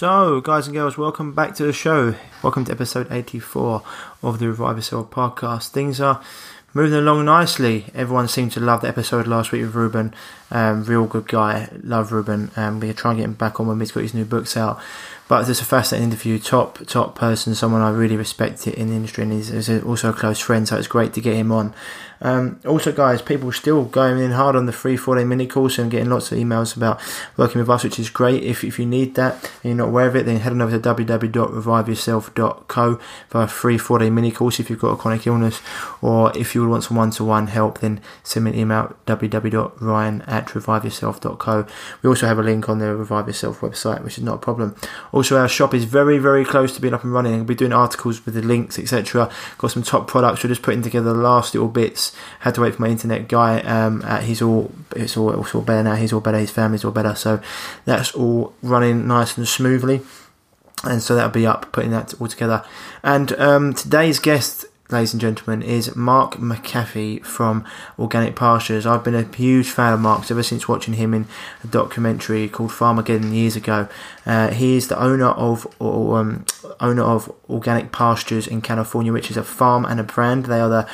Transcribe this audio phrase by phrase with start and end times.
[0.00, 2.14] So, guys and girls, welcome back to the show.
[2.42, 3.82] Welcome to episode 84
[4.22, 5.68] of the Revive Yourself podcast.
[5.68, 6.22] Things are
[6.72, 7.84] moving along nicely.
[7.94, 10.14] Everyone seemed to love the episode last week with Ruben.
[10.50, 11.68] Um, real good guy.
[11.82, 12.50] Love Ruben.
[12.56, 14.80] Um, we're trying to get him back on when he's got his new books out.
[15.28, 16.38] But it's a fascinating interview.
[16.38, 20.14] Top, top person, someone I really respect in the industry, and he's, he's also a
[20.14, 21.74] close friend, so it's great to get him on.
[22.22, 25.78] Um, also, guys, people still going in hard on the free four day mini course
[25.78, 27.00] and getting lots of emails about
[27.36, 28.42] working with us, which is great.
[28.42, 30.78] If, if you need that and you're not aware of it, then head on over
[30.78, 35.62] to www.reviveyourself.co for a free four day mini course if you've got a chronic illness,
[36.02, 40.22] or if you want some one to one help, then send me an email www.ryan
[40.22, 41.66] at reviveyourself.co.
[42.02, 44.74] We also have a link on the Revive Yourself website, which is not a problem.
[45.12, 47.36] Also, our shop is very, very close to being up and running.
[47.36, 49.30] We'll be doing articles with the links, etc.
[49.58, 50.44] Got some top products.
[50.44, 52.09] We're just putting together the last little bits.
[52.40, 53.60] Had to wait for my internet guy.
[53.60, 55.94] Um, he's all it's all it's all better now.
[55.94, 56.38] He's all better.
[56.38, 57.14] His family's all better.
[57.14, 57.40] So
[57.84, 60.02] that's all running nice and smoothly.
[60.84, 62.64] And so that'll be up, putting that all together.
[63.02, 67.64] And um, today's guest ladies and gentlemen, is Mark McAfee from
[67.98, 68.86] Organic Pastures.
[68.86, 71.26] I've been a huge fan of Mark's ever since watching him in
[71.62, 73.88] a documentary called Farmageddon years ago.
[74.26, 76.44] Uh, he is the owner of or, um,
[76.80, 80.46] owner of Organic Pastures in California, which is a farm and a brand.
[80.46, 80.88] They are the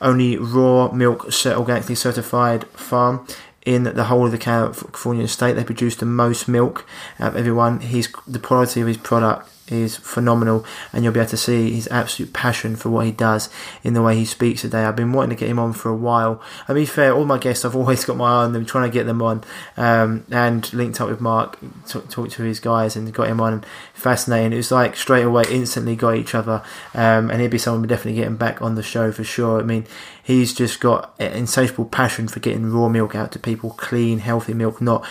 [0.00, 3.26] only raw milk organically certified farm
[3.66, 5.54] in the whole of the California state.
[5.54, 6.86] They produce the most milk
[7.18, 7.80] out of everyone.
[7.80, 11.88] He's the quality of his product is phenomenal, and you'll be able to see his
[11.88, 13.48] absolute passion for what he does
[13.82, 14.84] in the way he speaks today.
[14.84, 16.42] I've been wanting to get him on for a while.
[16.68, 18.94] I mean, fair, all my guests, I've always got my eye on them, trying to
[18.94, 19.44] get them on,
[19.76, 23.64] um, and linked up with Mark, talked talk to his guys, and got him on.
[23.94, 24.52] Fascinating.
[24.52, 26.62] It was like straight away, instantly got each other,
[26.94, 29.60] um, and he'd be someone we're definitely getting back on the show for sure.
[29.60, 29.86] I mean,
[30.22, 34.54] he's just got an insatiable passion for getting raw milk out to people, clean, healthy
[34.54, 35.06] milk, not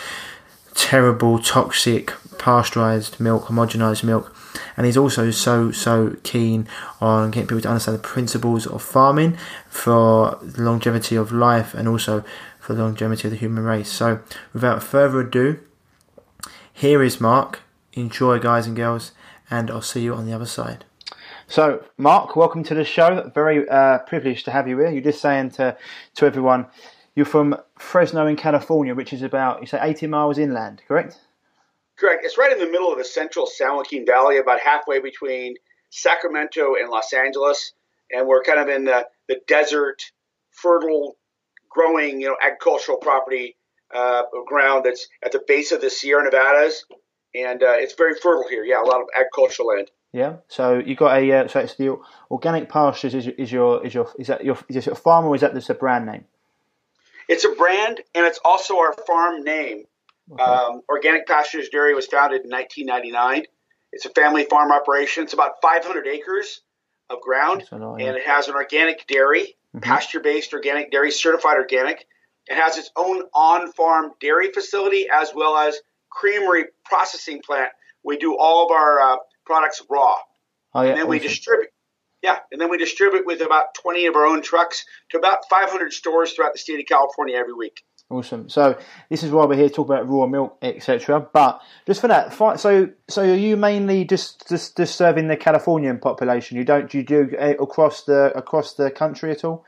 [0.74, 4.34] terrible, toxic, pasteurized milk, homogenized milk
[4.78, 6.68] and he's also so so keen
[7.02, 9.38] on getting people to understand the principles of farming
[9.68, 12.24] for the longevity of life and also
[12.60, 13.90] for the longevity of the human race.
[13.90, 14.20] So,
[14.54, 15.60] without further ado,
[16.72, 17.62] here is Mark.
[17.94, 19.12] Enjoy, guys and girls,
[19.50, 20.86] and I'll see you on the other side.
[21.48, 23.31] So, Mark, welcome to the show.
[23.34, 24.92] Very uh, privileged to have you here.
[24.92, 25.76] You're just saying to
[26.16, 26.68] to everyone,
[27.16, 31.18] you're from Fresno in California, which is about you say 80 miles inland, correct?
[32.00, 32.24] Correct.
[32.24, 35.56] It's right in the middle of the central San Joaquin Valley, about halfway between
[35.90, 37.74] Sacramento and Los Angeles,
[38.12, 40.02] and we're kind of in the, the desert,
[40.52, 41.18] fertile,
[41.70, 43.58] growing, you know, agricultural property
[43.94, 46.86] uh, ground that's at the base of the Sierra Nevadas,
[47.36, 48.64] and uh, it's very fertile here.
[48.64, 49.92] Yeah, a lot of agricultural land.
[50.14, 50.38] Yeah.
[50.48, 52.00] So you got a uh, so it's the
[52.31, 55.36] organic pastures is, is your is your is that your is it a farm or
[55.36, 56.26] is that just a brand name?
[57.28, 59.84] It's a brand and it's also our farm name.
[60.31, 60.44] Okay.
[60.44, 63.45] Um, Organic Pastures Dairy was founded in 1999.
[63.91, 65.23] It's a family farm operation.
[65.23, 66.62] It's about 500 acres
[67.09, 69.79] of ground, and it has an organic dairy, mm-hmm.
[69.79, 72.06] pasture-based organic dairy, certified organic.
[72.47, 75.78] It has its own on-farm dairy facility as well as
[76.12, 77.72] creamery processing plant.
[78.03, 80.18] We do all of our uh, products raw,
[80.73, 81.09] oh, yeah, and then awesome.
[81.09, 81.69] we distribute.
[82.22, 85.94] Yeah, and then we distribute with about 20 of our own trucks to about 500
[85.94, 87.81] stores throughout the state of California every week.
[88.09, 88.50] Awesome.
[88.50, 88.75] So
[89.09, 91.28] this is why we're here to talk about raw milk, etc.
[91.31, 96.00] But just for that, so so are you mainly just, just just serving the Californian
[96.00, 96.58] population?
[96.58, 99.63] You don't do you do across the across the country at all?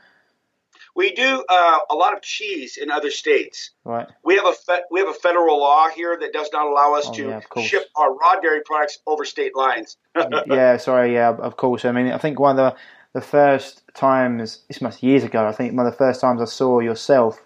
[0.94, 3.70] We do uh, a lot of cheese in other states.
[3.84, 4.08] Right.
[4.24, 7.06] We have a fe- we have a federal law here that does not allow us
[7.08, 9.96] oh, to yeah, ship our raw dairy products over state lines.
[10.46, 11.14] yeah, sorry.
[11.14, 11.84] Yeah, of course.
[11.84, 12.80] I mean, I think one of the
[13.12, 15.46] the first times this must years ago.
[15.46, 17.40] I think one of the first times I saw yourself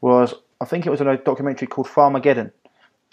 [0.00, 2.52] was I think it was on a documentary called Farmageddon.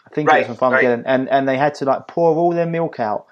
[0.05, 1.05] I think right, it was on Farmageddon, right.
[1.05, 3.25] and and they had to like pour all their milk out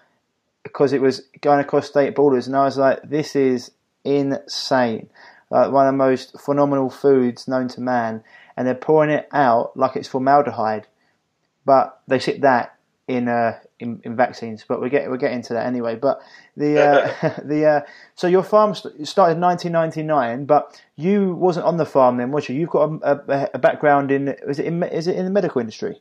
[0.64, 3.72] because it was going across state borders, and I was like, this is
[4.04, 5.10] insane.
[5.50, 8.24] Like one of the most phenomenal foods known to man,
[8.56, 10.88] and they're pouring it out like it's formaldehyde,
[11.66, 12.76] but they sit that
[13.08, 15.96] in a in, in vaccines, but we get we'll get into that anyway.
[15.96, 16.22] But
[16.56, 17.82] the uh, the uh,
[18.16, 22.50] so your farm st- started in 1999, but you wasn't on the farm then, was
[22.50, 22.56] you?
[22.56, 25.60] You've got a, a, a background in is it in, is it in the medical
[25.60, 26.00] industry?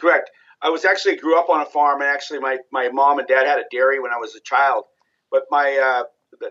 [0.00, 0.30] Correct.
[0.62, 3.46] I was actually grew up on a farm, and actually my, my mom and dad
[3.46, 4.84] had a dairy when I was a child,
[5.30, 6.04] but my uh,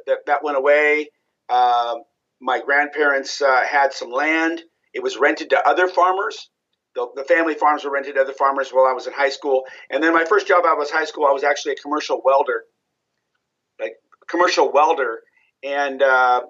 [0.05, 1.09] that that went away.
[1.49, 2.03] Um,
[2.41, 4.61] my grandparents uh, had some land.
[4.93, 6.49] It was rented to other farmers.
[6.95, 9.63] The, the, family farms were rented to other farmers while I was in high school.
[9.89, 11.25] And then my first job out was high school.
[11.25, 12.65] I was actually a commercial welder,
[13.79, 13.93] like
[14.27, 15.21] commercial welder.
[15.63, 16.41] And uh,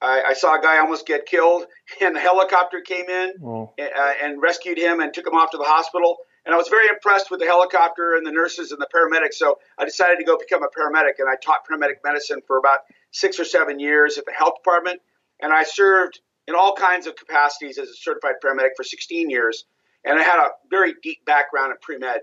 [0.00, 1.66] I, I, saw a guy almost get killed,
[2.00, 3.72] and the helicopter came in oh.
[3.78, 6.18] and, uh, and rescued him and took him off to the hospital.
[6.44, 9.34] And I was very impressed with the helicopter and the nurses and the paramedics.
[9.34, 12.80] So I decided to go become a paramedic, and I taught paramedic medicine for about
[13.12, 15.00] six or seven years at the health department.
[15.40, 19.64] And I served in all kinds of capacities as a certified paramedic for 16 years.
[20.04, 22.20] And I had a very deep background in pre med.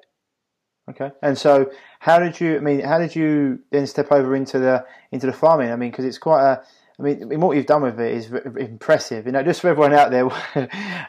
[0.89, 2.57] Okay, and so how did you?
[2.57, 5.71] I mean, how did you then step over into the into the farming?
[5.71, 6.63] I mean, because it's quite a
[6.99, 9.25] I mean, what you've done with it is impressive.
[9.25, 10.25] You know, just for everyone out there,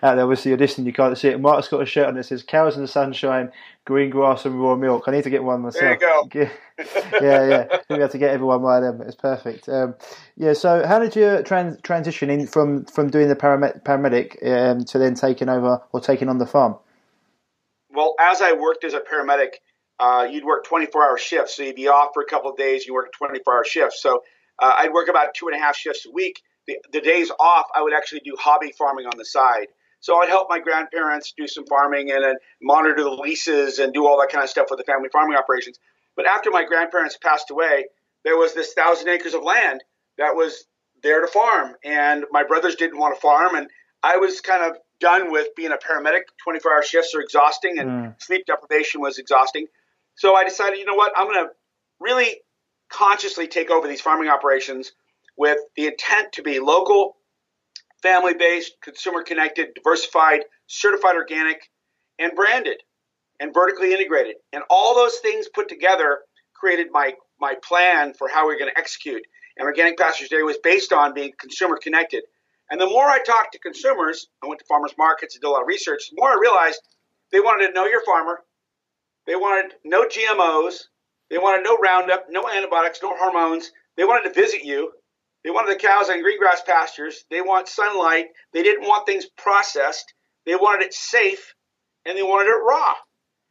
[0.03, 1.41] out there, obviously you're listening, you can't see it.
[1.41, 3.51] Mark's got a shirt on that says "Cows in the Sunshine,
[3.91, 5.99] Green Grass and Raw Milk." I need to get one myself.
[5.99, 6.51] There you go.
[7.21, 7.79] yeah, yeah.
[7.91, 9.07] We have to get everyone one of them.
[9.07, 9.69] It's perfect.
[9.69, 9.97] Um,
[10.37, 10.53] yeah.
[10.53, 14.99] So, how did you trans- transition in from from doing the paramedic, paramedic um, to
[14.99, 16.77] then taking over or taking on the farm?
[17.93, 19.55] Well, as I worked as a paramedic,
[19.99, 22.87] uh, you'd work 24 hour shifts, so you'd be off for a couple of days.
[22.87, 24.23] You work 24 hour shifts, so
[24.61, 26.41] uh, I'd work about two and a half shifts a week.
[26.67, 29.67] The, the days off, I would actually do hobby farming on the side.
[30.01, 34.07] So I'd help my grandparents do some farming and then monitor the leases and do
[34.07, 35.79] all that kind of stuff with the family farming operations.
[36.17, 37.87] But after my grandparents passed away,
[38.25, 39.83] there was this thousand acres of land
[40.19, 40.65] that was
[41.03, 43.69] there to farm, and my brothers didn't want to farm, and
[44.03, 46.23] I was kind of done with being a paramedic.
[46.45, 48.23] 24 hour shifts are exhausting, and mm.
[48.23, 49.67] sleep deprivation was exhausting.
[50.17, 51.51] So I decided, you know what, I'm going to
[52.01, 52.41] really
[52.91, 54.93] consciously take over these farming operations
[55.37, 57.17] with the intent to be local,
[58.03, 61.71] family based, consumer connected, diversified, certified organic,
[62.19, 62.83] and branded
[63.41, 64.37] and vertically integrated.
[64.53, 66.21] And all those things put together
[66.55, 69.23] created my, my plan for how we are going to execute.
[69.57, 72.23] And Organic Pastures Dairy was based on being consumer connected.
[72.71, 75.51] And the more I talked to consumers, I went to farmers markets and did a
[75.51, 76.81] lot of research, the more I realized
[77.33, 78.41] they wanted to know your farmer.
[79.27, 80.85] They wanted no GMOs.
[81.31, 83.71] They wanted no Roundup, no antibiotics, no hormones.
[83.97, 84.93] They wanted to visit you.
[85.45, 87.25] They wanted the cows on green grass pastures.
[87.31, 88.27] They want sunlight.
[88.53, 90.13] They didn't want things processed.
[90.47, 91.55] They wanted it safe,
[92.05, 92.95] and they wanted it raw.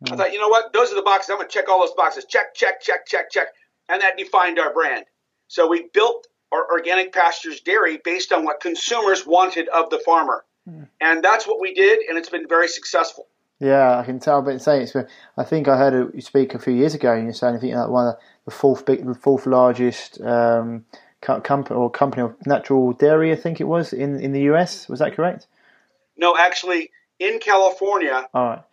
[0.06, 0.14] Mm.
[0.14, 0.72] I thought, you know what?
[0.74, 1.30] Those are the boxes.
[1.30, 2.26] I'm going to check all those boxes.
[2.26, 3.48] Check, check, check, check, check.
[3.88, 5.06] And that defined our brand.
[5.48, 10.46] So we built our organic pastures dairy based on what consumers wanted of the farmer.
[10.70, 10.88] Mm.
[11.02, 13.28] And that's what we did, and it's been very successful.
[13.60, 14.42] Yeah, I can tell.
[14.42, 14.96] But saying it's,
[15.38, 17.76] I think I heard you speak a few years ago, and you're saying I think
[17.76, 18.16] like one of
[18.46, 20.86] the fourth big, the fourth largest um,
[21.22, 23.32] company or company of natural dairy.
[23.32, 24.88] I think it was in in the US.
[24.88, 25.48] Was that correct?
[26.18, 28.28] No, actually, in California,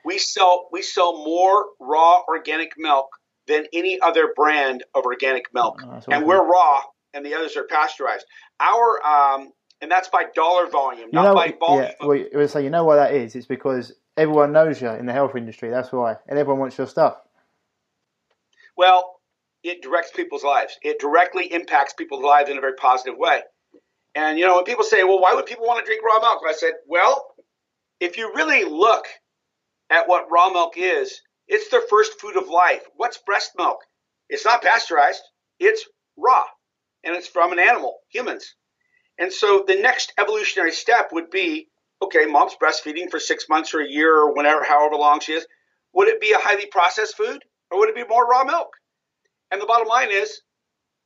[0.05, 3.09] we sell we sell more raw organic milk
[3.47, 6.83] than any other brand of organic milk, oh, and we're raw,
[7.15, 8.25] and the others are pasteurized.
[8.61, 11.91] Our um, and that's by dollar volume, not you know, by volume.
[12.01, 13.35] Yeah, well, was say you know why that is?
[13.35, 15.71] It's because everyone knows you in the health industry.
[15.71, 17.17] That's why, and everyone wants your stuff.
[18.77, 19.16] Well,
[19.67, 20.77] it directs people's lives.
[20.83, 23.43] It directly impacts people's lives in a very positive way.
[24.15, 26.43] And you know, when people say, "Well, why would people want to drink raw milk?"
[26.47, 27.35] I said, "Well,
[28.01, 29.07] if you really look
[29.91, 32.85] at what raw milk is, it's the first food of life.
[32.95, 33.79] What's breast milk?
[34.29, 35.23] It's not pasteurized.
[35.59, 35.85] It's
[36.17, 36.45] raw,
[37.05, 38.55] and it's from an animal, humans.
[39.19, 41.69] And so the next evolutionary step would be
[42.03, 45.47] okay, mom's breastfeeding for six months or a year or whenever, however long she is.
[45.95, 48.69] Would it be a highly processed food or would it be more raw milk?
[49.51, 50.41] And the bottom line is,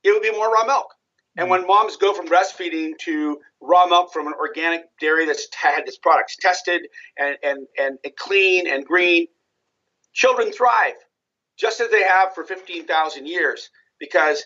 [0.03, 0.93] it would be more raw milk.
[1.37, 1.51] And hmm.
[1.51, 5.97] when moms go from breastfeeding to raw milk from an organic dairy that's had its
[5.97, 6.81] products tested
[7.17, 9.27] and, and, and clean and green,
[10.13, 10.95] children thrive
[11.57, 13.69] just as they have for 15,000 years
[13.99, 14.43] because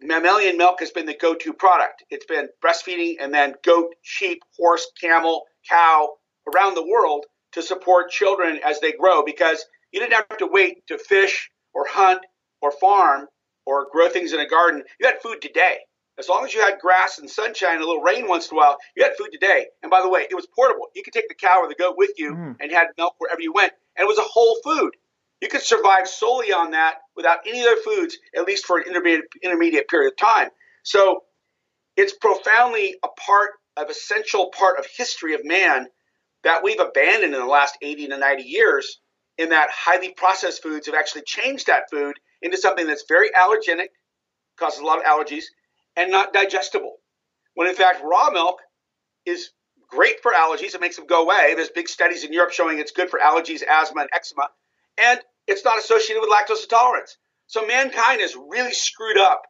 [0.00, 2.02] mammalian milk has been the go to product.
[2.10, 6.10] It's been breastfeeding and then goat, sheep, horse, camel, cow
[6.52, 10.86] around the world to support children as they grow because you didn't have to wait
[10.88, 12.20] to fish or hunt
[12.64, 13.26] or farm
[13.66, 14.82] or grow things in a garden.
[14.98, 15.78] You had food today.
[16.18, 18.58] As long as you had grass and sunshine and a little rain once in a
[18.58, 19.66] while, you had food today.
[19.82, 20.86] And by the way, it was portable.
[20.94, 22.56] You could take the cow or the goat with you mm.
[22.60, 23.72] and had milk wherever you went.
[23.96, 24.92] And it was a whole food.
[25.42, 29.24] You could survive solely on that without any other foods, at least for an intermediate,
[29.42, 30.48] intermediate period of time.
[30.84, 31.24] So
[31.96, 35.88] it's profoundly a part of essential part of history of man
[36.44, 39.00] that we've abandoned in the last 80 to 90 years.
[39.38, 43.88] In that highly processed foods have actually changed that food into something that's very allergenic,
[44.56, 45.44] causes a lot of allergies,
[45.96, 46.96] and not digestible.
[47.54, 48.60] When in fact, raw milk
[49.26, 49.50] is
[49.88, 50.74] great for allergies.
[50.74, 51.54] It makes them go away.
[51.54, 54.48] There's big studies in Europe showing it's good for allergies, asthma, and eczema.
[54.98, 57.16] And it's not associated with lactose intolerance.
[57.46, 59.42] So mankind has really screwed up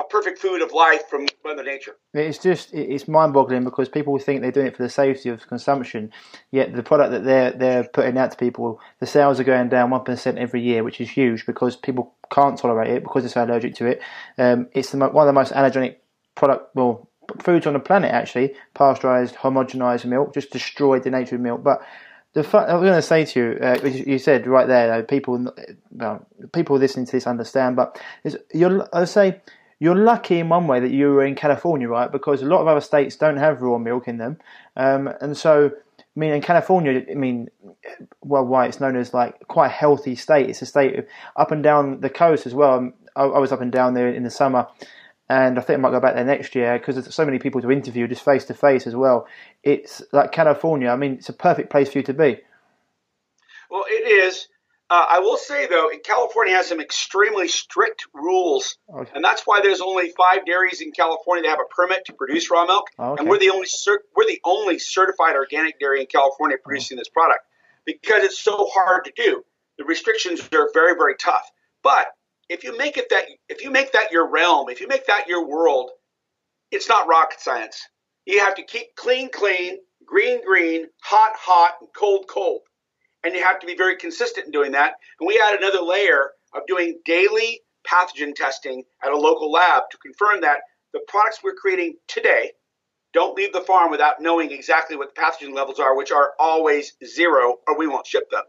[0.00, 1.96] a perfect food of life from Mother Nature.
[2.14, 6.10] It's just it's mind-boggling because people think they're doing it for the safety of consumption,
[6.50, 9.90] yet the product that they're they're putting out to people, the sales are going down
[9.90, 13.44] one percent every year, which is huge because people can't tolerate it because they're so
[13.44, 14.02] allergic to it.
[14.38, 15.96] Um, it's the, one of the most allergenic
[16.34, 17.08] product well
[17.42, 18.54] foods on the planet actually.
[18.74, 21.82] Pasteurized, homogenized milk just destroyed the nature of milk, but
[22.32, 25.52] the I was going to say to you, uh, you said right there, people,
[25.90, 28.00] well, people listening to this understand, but
[28.92, 29.40] I say
[29.80, 32.12] you're lucky in one way that you were in California, right?
[32.12, 34.38] Because a lot of other states don't have raw milk in them,
[34.76, 37.48] um, and so I mean, in California, I mean,
[38.22, 40.50] worldwide, it's known as like quite a healthy state.
[40.50, 41.06] It's a state
[41.36, 42.92] up and down the coast as well.
[43.14, 44.66] I, I was up and down there in the summer,
[45.28, 47.60] and I think I might go back there next year because there's so many people
[47.60, 49.28] to interview just face to face as well.
[49.62, 50.88] It's like California.
[50.88, 52.40] I mean, it's a perfect place for you to be.
[53.70, 54.48] Well, it is.
[54.90, 59.08] Uh, I will say though, California has some extremely strict rules, okay.
[59.14, 62.50] and that's why there's only five dairies in California that have a permit to produce
[62.50, 63.20] raw milk, okay.
[63.20, 67.00] and we're the only cert- we're the only certified organic dairy in California producing oh.
[67.00, 67.44] this product
[67.86, 69.44] because it's so hard to do.
[69.78, 71.48] The restrictions are very very tough.
[71.84, 72.08] But
[72.48, 75.28] if you make it that if you make that your realm, if you make that
[75.28, 75.92] your world,
[76.72, 77.80] it's not rocket science.
[78.26, 82.62] You have to keep clean clean, green green, hot hot, and cold cold
[83.24, 84.94] and you have to be very consistent in doing that.
[85.20, 89.98] And we add another layer of doing daily pathogen testing at a local lab to
[89.98, 90.58] confirm that
[90.92, 92.52] the products we're creating today
[93.12, 96.94] don't leave the farm without knowing exactly what the pathogen levels are, which are always
[97.04, 98.44] zero, or we won't ship them.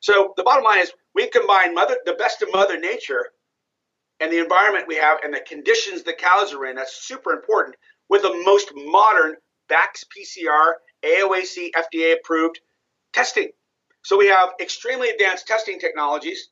[0.00, 3.30] So the bottom line is we combine mother, the best of Mother Nature
[4.20, 6.76] and the environment we have and the conditions the cows are in.
[6.76, 7.76] That's super important
[8.08, 9.34] with the most modern
[9.68, 12.60] BAX PCR, AOAC, FDA approved
[13.12, 13.48] testing.
[14.04, 16.50] So we have extremely advanced testing technologies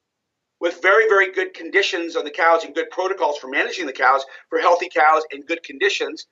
[0.59, 4.25] with very, very good conditions on the cows and good protocols for managing the cows
[4.49, 6.27] for healthy cows in good conditions.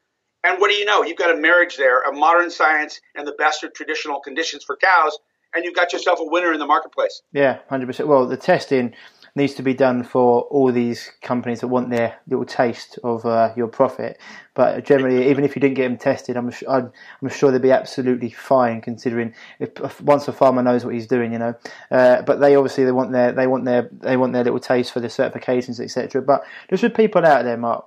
[0.45, 1.03] And what do you know?
[1.03, 4.77] You've got a marriage there of modern science and the best of traditional conditions for
[4.77, 5.19] cows,
[5.55, 7.21] and you've got yourself a winner in the marketplace.
[7.33, 8.07] Yeah, 100%.
[8.07, 8.95] Well, the testing
[9.35, 13.53] needs to be done for all these companies that want their little taste of uh,
[13.57, 14.19] your profit.
[14.55, 17.71] But generally, even if you didn't get them tested, I'm, I'm, I'm sure they'd be
[17.71, 21.55] absolutely fine considering if, once a farmer knows what he's doing, you know.
[21.91, 24.93] Uh, but they obviously they want their they want their they want their little taste
[24.93, 26.21] for the certifications, etc.
[26.23, 27.87] But just with people out there, Mark,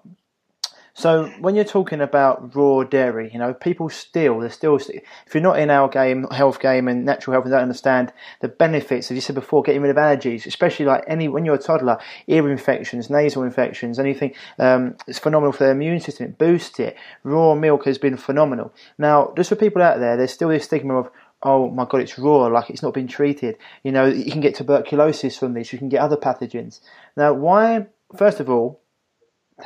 [0.96, 5.42] so when you're talking about raw dairy, you know, people still, they're still, if you're
[5.42, 9.16] not in our game, health game and natural health and don't understand the benefits, as
[9.16, 11.98] you said before, getting rid of allergies, especially like any, when you're a toddler,
[12.28, 16.28] ear infections, nasal infections, anything, um, it's phenomenal for their immune system.
[16.28, 16.96] It boosts it.
[17.24, 18.72] Raw milk has been phenomenal.
[19.00, 21.10] Now, just for people out there, there's still this stigma of,
[21.42, 23.58] oh my god, it's raw, like it's not been treated.
[23.84, 26.82] You know, you can get tuberculosis from this, you can get other pathogens.
[27.18, 28.80] Now, why, first of all,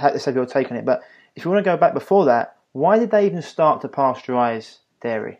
[0.01, 1.01] let's have your take on it, but
[1.37, 4.79] if you want to go back before that, why did they even start to pasteurize
[5.01, 5.39] dairy?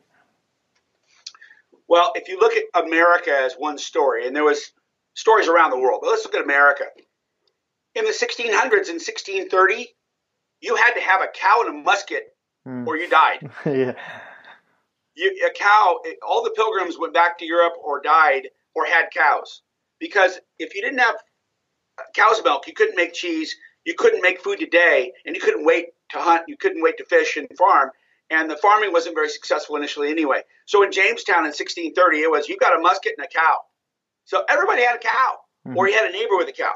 [1.88, 4.72] Well, if you look at America as one story, and there was
[5.16, 6.84] stories around the world, but let's look at America.
[7.96, 9.88] In the 1600s and 1630,
[10.62, 12.36] you had to have a cow and a musket,
[12.68, 12.86] mm.
[12.86, 13.50] or you died.
[13.66, 13.94] yeah.
[15.16, 16.00] You, a cow.
[16.27, 19.63] All the pilgrims went back to Europe or died or had cows
[20.00, 21.16] because if you didn't have
[22.16, 23.56] cow's milk, you couldn't make cheese
[23.88, 27.06] you couldn't make food today and you couldn't wait to hunt, you couldn't wait to
[27.06, 27.89] fish and farm.
[28.29, 30.41] And the farming wasn't very successful initially anyway.
[30.65, 33.60] So in Jamestown in 1630, it was you got a musket and a cow.
[34.25, 35.77] So everybody had a cow, mm-hmm.
[35.77, 36.74] or you had a neighbor with a cow.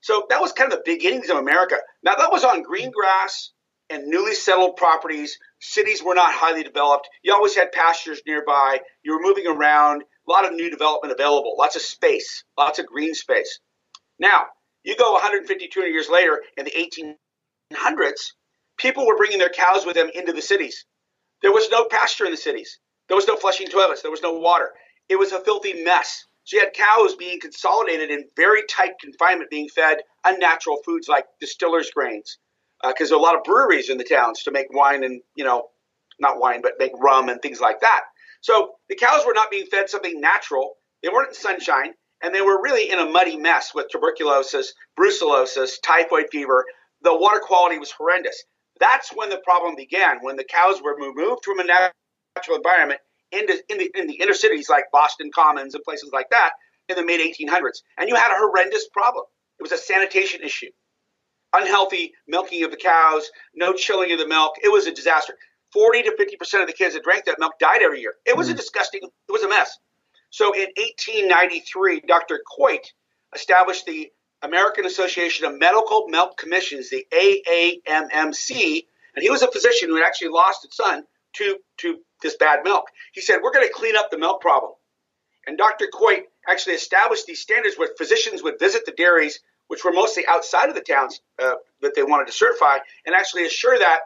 [0.00, 1.76] So that was kind of the beginnings of America.
[2.02, 3.50] Now that was on green grass
[3.90, 5.38] and newly settled properties.
[5.60, 7.10] Cities were not highly developed.
[7.22, 8.80] You always had pastures nearby.
[9.02, 10.02] You were moving around.
[10.02, 11.56] A lot of new development available.
[11.58, 12.42] Lots of space.
[12.56, 13.60] Lots of green space.
[14.18, 14.46] Now
[14.84, 17.16] you go 150, 200 years later in the
[17.74, 18.32] 1800s,
[18.78, 20.84] people were bringing their cows with them into the cities.
[21.42, 22.78] There was no pasture in the cities.
[23.08, 24.02] There was no flushing toilets.
[24.02, 24.72] There was no water.
[25.08, 26.24] It was a filthy mess.
[26.44, 31.26] So you had cows being consolidated in very tight confinement, being fed unnatural foods like
[31.40, 32.38] distillers' grains,
[32.82, 35.22] because uh, there are a lot of breweries in the towns to make wine and
[35.36, 35.68] you know,
[36.20, 38.02] not wine, but make rum and things like that.
[38.42, 40.74] So the cows were not being fed something natural.
[41.02, 41.94] They weren't in sunshine
[42.24, 46.64] and they were really in a muddy mess with tuberculosis, brucellosis, typhoid fever.
[47.02, 48.42] The water quality was horrendous.
[48.80, 53.00] That's when the problem began, when the cows were moved from a natural environment
[53.30, 56.52] into in the, in the inner cities like Boston Commons and places like that,
[56.88, 59.26] in the mid 1800s, and you had a horrendous problem.
[59.58, 60.70] It was a sanitation issue.
[61.52, 64.54] Unhealthy milking of the cows, no chilling of the milk.
[64.62, 65.34] It was a disaster.
[65.74, 68.14] 40 to 50% of the kids that drank that milk died every year.
[68.24, 68.52] It was mm.
[68.52, 69.76] a disgusting, it was a mess.
[70.34, 72.40] So in 1893, Dr.
[72.56, 72.92] Coit
[73.36, 74.10] established the
[74.42, 80.04] American Association of Medical Milk Commissions, the AAMMC, and he was a physician who had
[80.04, 82.86] actually lost his son to, to this bad milk.
[83.12, 84.72] He said, We're going to clean up the milk problem.
[85.46, 85.86] And Dr.
[85.94, 89.38] Coit actually established these standards where physicians would visit the dairies,
[89.68, 93.46] which were mostly outside of the towns uh, that they wanted to certify, and actually
[93.46, 94.00] assure that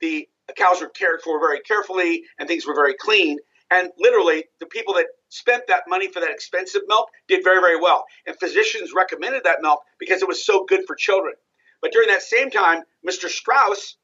[0.00, 3.38] the cows were cared for very carefully and things were very clean.
[3.72, 7.78] And literally, the people that spent that money for that expensive milk did very, very
[7.78, 8.04] well.
[8.26, 11.34] And physicians recommended that milk because it was so good for children.
[11.82, 13.28] But during that same time, Mr.
[13.28, 13.96] Straus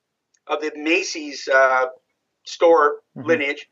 [0.49, 1.87] of the Macy's uh,
[2.44, 3.28] store mm-hmm.
[3.28, 3.68] lineage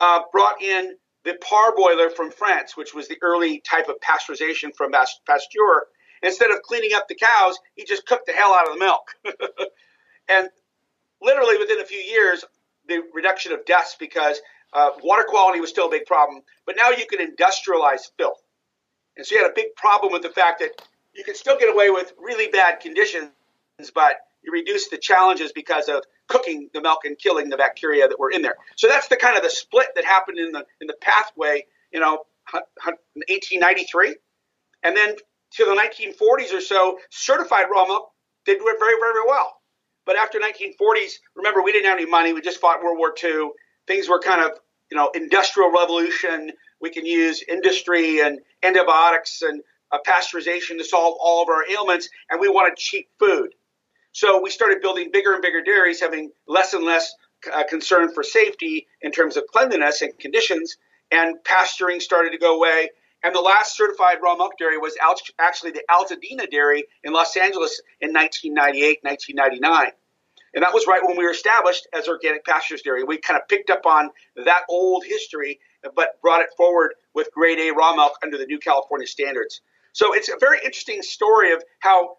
[0.00, 4.90] uh, brought in the parboiler from France, which was the early type of pasteurization from
[4.90, 5.86] Pasteur.
[6.22, 9.14] Instead of cleaning up the cows, he just cooked the hell out of the milk.
[10.28, 10.48] and
[11.20, 12.44] literally within a few years,
[12.88, 14.40] the reduction of deaths because
[14.72, 18.40] uh, water quality was still a big problem, but now you can industrialize filth.
[19.16, 20.70] And so you had a big problem with the fact that
[21.14, 23.30] you can still get away with really bad conditions,
[23.94, 28.18] but you reduce the challenges because of cooking the milk and killing the bacteria that
[28.18, 28.56] were in there.
[28.76, 32.00] So that's the kind of the split that happened in the in the pathway, you
[32.00, 34.16] know, 1893,
[34.82, 35.14] and then
[35.52, 38.10] to the 1940s or so, certified raw milk
[38.46, 39.58] did very very very well.
[40.04, 42.32] But after 1940s, remember we didn't have any money.
[42.32, 43.50] We just fought World War II.
[43.86, 44.58] Things were kind of
[44.90, 46.52] you know industrial revolution.
[46.80, 52.08] We can use industry and antibiotics and uh, pasteurization to solve all of our ailments,
[52.30, 53.54] and we wanted cheap food.
[54.12, 57.14] So we started building bigger and bigger dairies, having less and less
[57.52, 60.76] uh, concern for safety in terms of cleanliness and conditions,
[61.10, 62.90] and pasturing started to go away.
[63.24, 64.96] And the last certified raw milk dairy was
[65.38, 69.92] actually the Altadena Dairy in Los Angeles in 1998, 1999.
[70.54, 73.04] And that was right when we were established as Organic Pastures Dairy.
[73.04, 74.10] We kind of picked up on
[74.44, 75.60] that old history,
[75.96, 79.60] but brought it forward with grade A raw milk under the new California standards.
[79.92, 82.16] So it's a very interesting story of how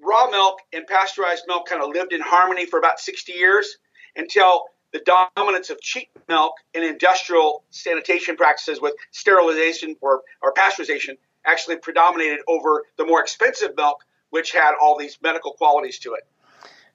[0.00, 3.78] raw milk and pasteurized milk kind of lived in harmony for about 60 years
[4.16, 5.00] until the
[5.36, 12.38] dominance of cheap milk and industrial sanitation practices with sterilization or, or pasteurization actually predominated
[12.46, 16.22] over the more expensive milk, which had all these medical qualities to it.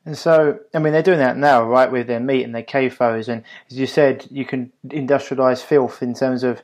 [0.06, 3.28] And so, I mean, they're doing that now, right, with their meat and their CAFOs.
[3.28, 6.62] And as you said, you can industrialize filth in terms of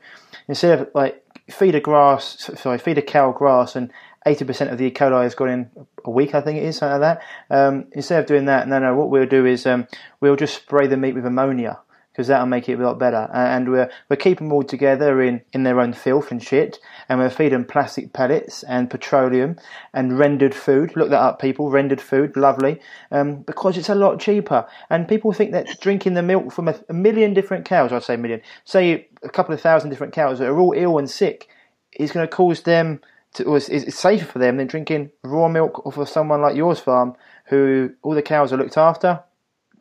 [0.47, 3.91] instead of like feed a grass, sorry, feed a cow grass and
[4.25, 4.91] 80% of the E.
[4.91, 5.69] coli has gone in
[6.03, 7.55] a week, I think it is, something like that.
[7.55, 9.87] Um, instead of doing that, no, no, what we'll do is um,
[10.19, 11.79] we'll just spray the meat with ammonia
[12.11, 13.29] because that'll make it a lot better.
[13.33, 16.79] And we're, we're keeping them all together in, in their own filth and shit.
[17.07, 19.57] And we're feeding plastic pellets and petroleum
[19.93, 20.95] and rendered food.
[20.95, 21.69] Look that up, people.
[21.69, 22.79] Rendered food, lovely.
[23.11, 24.67] Um, because it's a lot cheaper.
[24.89, 28.15] And people think that drinking the milk from a, a million different cows, I'd say
[28.15, 31.47] a million, say a couple of thousand different cows that are all ill and sick,
[31.93, 33.01] is going to cause them
[33.35, 37.15] to, it's safer for them than drinking raw milk off of someone like yours farm,
[37.45, 39.23] who all the cows are looked after,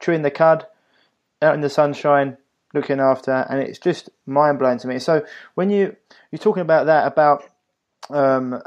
[0.01, 0.67] chewing the cud,
[1.41, 2.37] out in the sunshine,
[2.75, 4.99] looking after, and it's just mind blowing to me.
[4.99, 5.97] So when you
[6.31, 7.45] you're talking about that, about
[8.11, 8.61] um,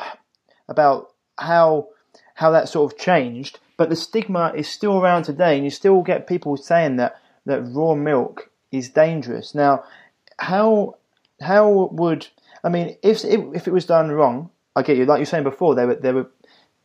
[0.67, 1.89] about how
[2.35, 6.01] how that sort of changed, but the stigma is still around today, and you still
[6.01, 9.53] get people saying that that raw milk is dangerous.
[9.53, 9.83] Now,
[10.39, 10.95] how
[11.41, 12.27] how would
[12.63, 14.49] I mean if if it was done wrong?
[14.75, 15.05] I get you.
[15.05, 16.29] Like you were saying before, they were they were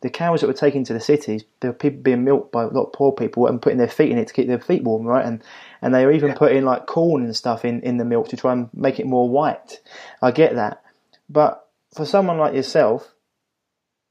[0.01, 1.45] the cows that were taken to the cities.
[1.61, 4.11] There were people being milked by a lot of poor people and putting their feet
[4.11, 5.25] in it to keep their feet warm, right?
[5.25, 5.41] And
[5.83, 6.35] and they were even yeah.
[6.35, 9.29] putting like corn and stuff in in the milk to try and make it more
[9.29, 9.81] white.
[10.21, 10.81] I get that,
[11.29, 13.13] but for someone like yourself,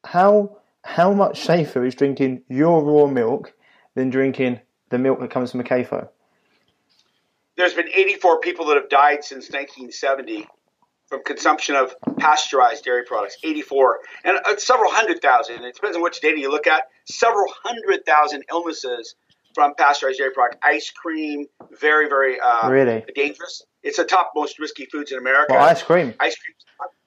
[0.05, 3.55] how how much safer is drinking your raw milk
[3.95, 6.09] than drinking the milk that comes from a CAFO?
[7.57, 10.47] There's been 84 people that have died since 1970
[11.07, 15.65] from consumption of pasteurized dairy products, 84, and uh, several hundred thousand.
[15.65, 16.89] It depends on which data you look at.
[17.05, 19.15] Several hundred thousand illnesses
[19.55, 20.63] from pasteurized dairy product.
[20.65, 21.47] Ice cream,
[21.81, 23.63] very, very uh, really dangerous.
[23.83, 25.55] It's the top most risky foods in America.
[25.55, 26.55] Well, ice cream, ice cream,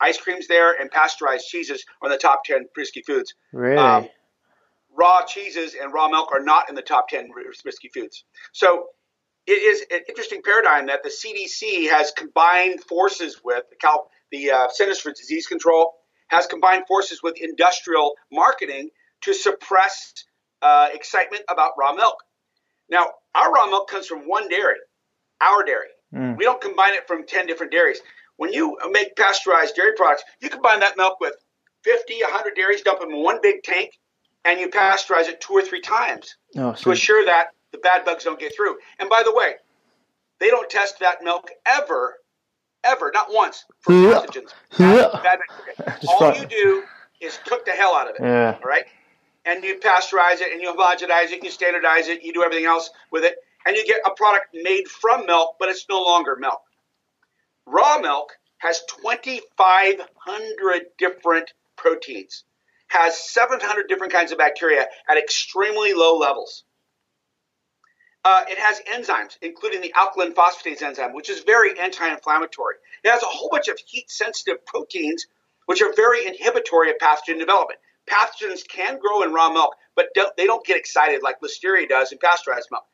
[0.02, 3.34] ice cream's there, and pasteurized cheeses are in the top ten risky foods.
[3.54, 3.78] Really.
[3.78, 4.10] Um,
[4.96, 7.30] raw cheeses and raw milk are not in the top 10
[7.64, 8.24] risky foods.
[8.54, 8.88] So
[9.46, 14.52] it is an interesting paradigm that the CDC has combined forces with the, Cal, the
[14.52, 15.94] uh, Centers for Disease Control
[16.28, 18.90] has combined forces with industrial marketing
[19.22, 20.14] to suppress
[20.62, 22.16] uh, excitement about raw milk.
[22.90, 24.78] Now, our raw milk comes from one dairy,
[25.42, 25.88] our dairy.
[26.14, 26.38] Mm.
[26.38, 28.00] We don't combine it from 10 different dairies.
[28.38, 31.36] when you make pasteurized dairy products, you combine that milk with
[31.84, 33.92] 50, 100 dairies, dump them in one big tank,
[34.44, 38.26] and you pasteurize it two or three times Oh, to assure that the bad bugs
[38.26, 38.78] don't get through.
[39.00, 39.54] And by the way,
[40.40, 42.18] they don't test that milk ever,
[42.84, 44.50] ever, not once, for pathogens.
[44.78, 45.08] Yeah.
[45.14, 45.40] Bad, bad
[45.78, 46.00] bacteria.
[46.10, 46.84] All you do
[47.22, 48.22] is cook the hell out of it.
[48.22, 48.58] Yeah.
[48.62, 48.84] All right.
[49.46, 52.90] And you pasteurize it and you homogenize it, you standardize it, you do everything else
[53.12, 56.62] with it, and you get a product made from milk, but it's no longer milk.
[57.66, 62.44] Raw milk has 2,500 different proteins,
[62.88, 66.64] has 700 different kinds of bacteria at extremely low levels.
[68.24, 72.76] Uh, it has enzymes, including the alkaline phosphatase enzyme, which is very anti inflammatory.
[73.04, 75.28] It has a whole bunch of heat sensitive proteins,
[75.68, 77.80] which are very inhibitory of pathogen development.
[78.10, 82.12] Pathogens can grow in raw milk, but don't, they don't get excited like Listeria does
[82.12, 82.86] in pasteurized milk.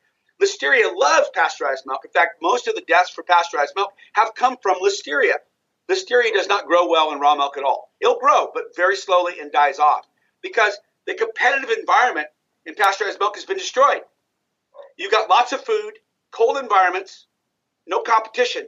[0.42, 2.00] Listeria loves pasteurized milk.
[2.04, 5.34] In fact, most of the deaths for pasteurized milk have come from Listeria.
[5.90, 7.90] Listeria does not grow well in raw milk at all.
[8.00, 10.06] It'll grow, but very slowly and dies off
[10.42, 12.28] because the competitive environment
[12.66, 14.02] in pasteurized milk has been destroyed.
[14.96, 15.92] You've got lots of food,
[16.30, 17.26] cold environments,
[17.86, 18.66] no competition,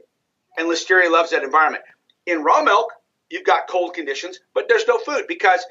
[0.57, 1.83] and Listeria loves that environment.
[2.25, 2.91] In raw milk,
[3.29, 5.65] you've got cold conditions, but there's no food because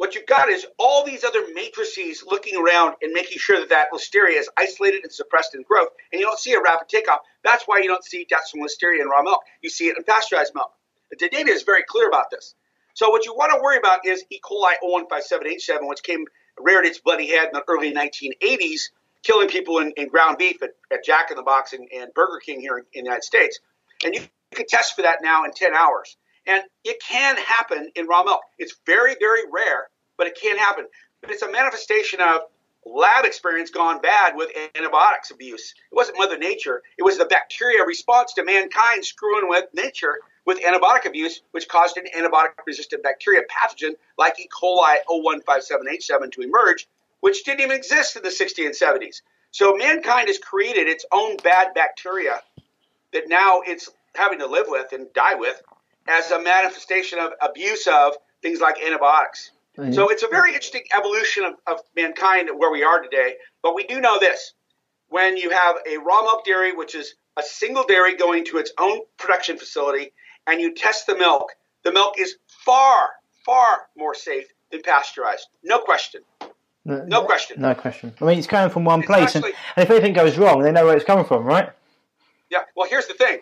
[0.00, 3.88] what you've got is all these other matrices looking around and making sure that that
[3.92, 7.18] Listeria is isolated and suppressed in growth, and you don't see a rapid takeoff.
[7.44, 9.42] That's why you don't see deaths from Listeria in raw milk.
[9.60, 10.72] You see it in pasteurized milk.
[11.10, 12.54] The data is very clear about this.
[12.94, 14.40] So what you want to worry about is E.
[14.42, 16.24] coli 0157H7, which came
[16.58, 18.88] reared its bloody head in the early 1980s,
[19.22, 22.40] killing people in, in ground beef at, at Jack in the Box and, and Burger
[22.42, 23.60] King here in, in the United States.
[24.02, 24.22] And you
[24.54, 26.16] can test for that now in 10 hours.
[26.46, 28.40] And it can happen in raw milk.
[28.58, 29.88] It's very, very rare,
[30.20, 30.84] but it can't happen.
[31.22, 32.42] But it's a manifestation of
[32.84, 35.72] lab experience gone bad with antibiotics abuse.
[35.90, 40.60] It wasn't Mother Nature, it was the bacteria response to mankind screwing with nature with
[40.60, 44.46] antibiotic abuse, which caused an antibiotic resistant bacteria pathogen like E.
[44.48, 46.86] coli 0157H7 to emerge,
[47.20, 49.22] which didn't even exist in the 60s and 70s.
[49.52, 52.42] So mankind has created its own bad bacteria
[53.14, 55.62] that now it's having to live with and die with
[56.06, 59.52] as a manifestation of abuse of things like antibiotics.
[59.92, 63.34] So it's a very interesting evolution of, of mankind where we are today.
[63.62, 64.52] But we do know this
[65.08, 68.72] when you have a raw milk dairy, which is a single dairy going to its
[68.78, 70.12] own production facility,
[70.46, 71.52] and you test the milk,
[71.84, 73.10] the milk is far,
[73.44, 75.46] far more safe than pasteurized.
[75.64, 76.22] No question.
[76.84, 77.60] No question.
[77.60, 78.12] No question.
[78.20, 80.62] I mean, it's coming from one It's place, and, actually- and if anything goes wrong,
[80.62, 81.70] they know where it's coming from, right?
[82.50, 82.62] Yeah.
[82.76, 83.38] Well, here's the thing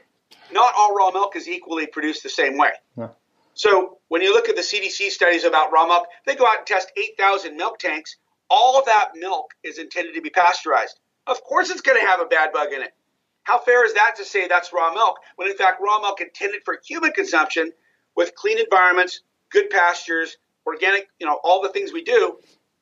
[0.52, 2.70] not all raw milk is equally produced the same way.
[2.96, 3.10] No.
[3.58, 6.66] So when you look at the CDC studies about raw milk, they go out and
[6.66, 8.16] test 8,000 milk tanks.
[8.48, 11.00] All of that milk is intended to be pasteurized.
[11.26, 12.94] Of course, it's going to have a bad bug in it.
[13.42, 16.60] How fair is that to say that's raw milk when in fact raw milk intended
[16.64, 17.72] for human consumption
[18.14, 22.38] with clean environments, good pastures, organic, you know, all the things we do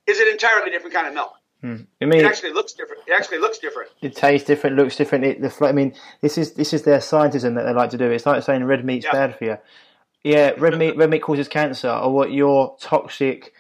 [0.07, 1.33] is an entirely different kind of milk.
[1.63, 1.77] Hmm.
[2.03, 3.03] I It actually looks different.
[3.07, 3.91] It actually looks different.
[4.03, 5.25] it tastes different, looks different.
[5.25, 8.11] It, the, I mean, this is this is their scientism that they like to do.
[8.11, 9.13] It's like saying red meat's Yeah.
[9.13, 9.59] bad for you.
[10.25, 13.53] Yeah, red meat red meat causes cancer, or what your toxic,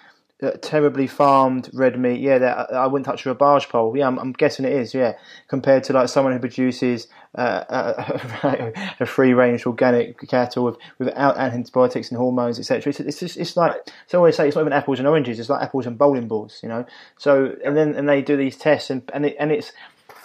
[0.42, 2.20] uh, terribly farmed red meat.
[2.20, 3.96] Yeah, that I wouldn't touch with a barge pole.
[3.96, 4.92] Yeah, I'm, I'm guessing it is.
[4.92, 5.14] Yeah,
[5.48, 7.64] compared to like someone who produces uh,
[8.42, 12.90] a, a free range organic cattle with, without antibiotics and hormones, etc.
[12.90, 13.74] It's, it's just it's like
[14.08, 15.38] so I always say it's not even apples and oranges.
[15.38, 16.60] It's like apples and bowling balls.
[16.62, 16.86] You know.
[17.16, 19.72] So and then and they do these tests and and it, and it's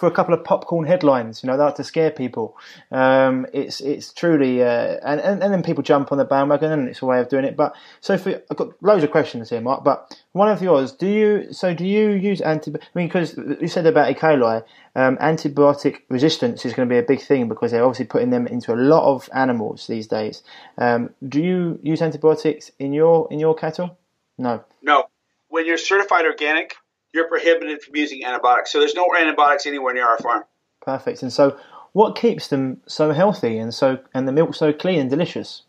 [0.02, 1.44] for a couple of popcorn headlines.
[1.44, 2.56] You know, like to scare people.
[2.90, 6.88] Um, it's it's truly, uh, and, and and then people jump on the bandwagon, and
[6.88, 7.56] it's a way of doing it.
[7.56, 9.84] But so for, I've got loads of questions here, Mark.
[9.84, 11.52] But one of yours, do you?
[11.52, 12.72] So do you use anti?
[12.72, 14.14] I mean, because you said about E.
[14.14, 14.64] coli,
[14.96, 18.48] um, antibiotic resistance is going to be a big thing because they're obviously putting them
[18.48, 20.42] into a lot of animals these days.
[20.78, 23.96] Um, do you use antibiotics in your in your cattle?
[24.36, 24.64] No.
[24.82, 25.04] No.
[25.46, 26.74] When you're certified organic,
[27.12, 28.72] you're prohibited from using antibiotics.
[28.72, 30.44] So there's no antibiotics anywhere near our farm.
[30.80, 31.22] Perfect.
[31.22, 31.58] And so,
[31.92, 35.62] what keeps them so healthy and so and the milk so clean and delicious?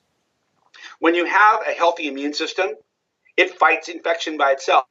[0.99, 2.69] When you have a healthy immune system,
[3.37, 4.85] it fights infection by itself.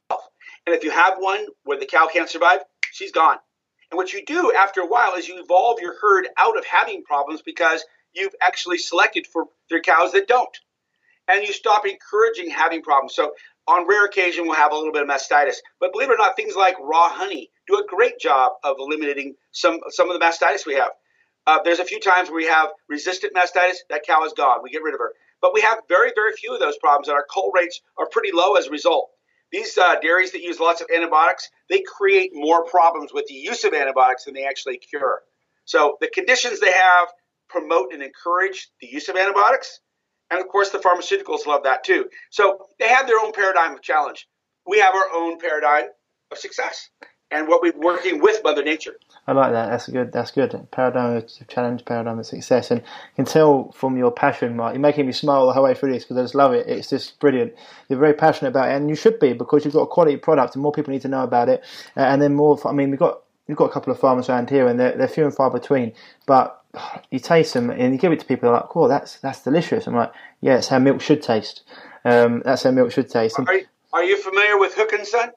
[0.65, 2.59] And if you have one where the cow can't survive,
[2.91, 3.37] she's gone.
[3.91, 7.03] And what you do after a while is you evolve your herd out of having
[7.03, 10.57] problems because you've actually selected for their cows that don't.
[11.27, 13.15] And you stop encouraging having problems.
[13.15, 13.33] So
[13.67, 15.55] on rare occasion, we'll have a little bit of mastitis.
[15.79, 19.35] But believe it or not, things like raw honey do a great job of eliminating
[19.51, 20.91] some, some of the mastitis we have.
[21.45, 24.59] Uh, there's a few times where we have resistant mastitis, that cow is gone.
[24.63, 25.13] We get rid of her.
[25.41, 28.31] But we have very, very few of those problems, and our cull rates are pretty
[28.33, 29.09] low as a result.
[29.51, 33.65] These uh, dairies that use lots of antibiotics, they create more problems with the use
[33.65, 35.21] of antibiotics than they actually cure.
[35.65, 37.09] So the conditions they have
[37.49, 39.79] promote and encourage the use of antibiotics,
[40.33, 42.09] And of course, the pharmaceuticals love that too.
[42.31, 44.27] So they have their own paradigm of challenge.
[44.65, 45.89] We have our own paradigm
[46.31, 46.89] of success
[47.29, 48.95] and what we're working with Mother Nature.
[49.27, 49.69] I like that.
[49.69, 50.11] That's good.
[50.11, 50.67] That's good.
[50.71, 54.73] Paradigm of challenge, paradigm of success, and you can tell from your passion, Mark.
[54.73, 56.67] You're making me smile the whole way through this because I just love it.
[56.67, 57.53] It's just brilliant.
[57.87, 60.55] You're very passionate about it, and you should be because you've got a quality product,
[60.55, 61.63] and more people need to know about it.
[61.95, 62.59] And then more.
[62.67, 65.07] I mean, we've got we've got a couple of farmers around here, and they're, they're
[65.07, 65.93] few and far between.
[66.25, 66.62] But
[67.11, 68.51] you taste them and you give it to people.
[68.51, 71.63] Like, "Cool, that's that's delicious." I'm like, "Yeah, it's how milk should taste.
[72.05, 75.31] Um, that's how milk should taste." Are you, are you familiar with Hook and Son?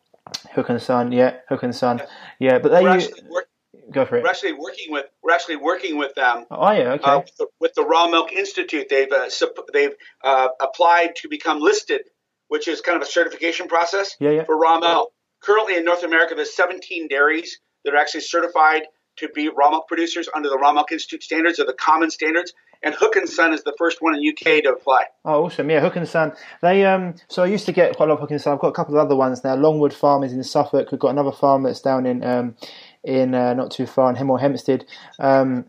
[0.55, 2.03] Hook and Son, yeah, Hook and Son,
[2.39, 2.59] yeah.
[2.59, 3.49] But they we're actually, work,
[3.91, 4.23] go for it.
[4.23, 6.47] We're actually working with we're actually working with them.
[6.51, 7.05] Oh yeah, okay.
[7.05, 9.29] Uh, with, the, with, the, Raw Milk Institute, they've uh,
[9.73, 9.95] they've
[10.25, 12.03] uh, applied to become listed,
[12.49, 14.45] which is kind of a certification process yeah, yeah.
[14.45, 15.13] for raw milk.
[15.43, 18.83] Currently in North America, there's 17 dairies that are actually certified
[19.17, 22.53] to be raw milk producers under the Raw Milk Institute standards or the common standards.
[22.83, 25.05] And Hook and Son is the first one in UK to apply.
[25.25, 25.71] Oh, awesome!
[25.71, 26.33] Yeah, Hook and Son.
[26.61, 27.15] They um.
[27.29, 28.53] So I used to get quite a lot of Hook and Son.
[28.53, 29.55] I've got a couple of other ones now.
[29.55, 30.93] Longwood Farm is in Suffolk.
[30.93, 32.55] We've got another farm that's down in um,
[33.03, 34.85] in uh, not too far in Hemel Hempstead.
[35.19, 35.65] Um,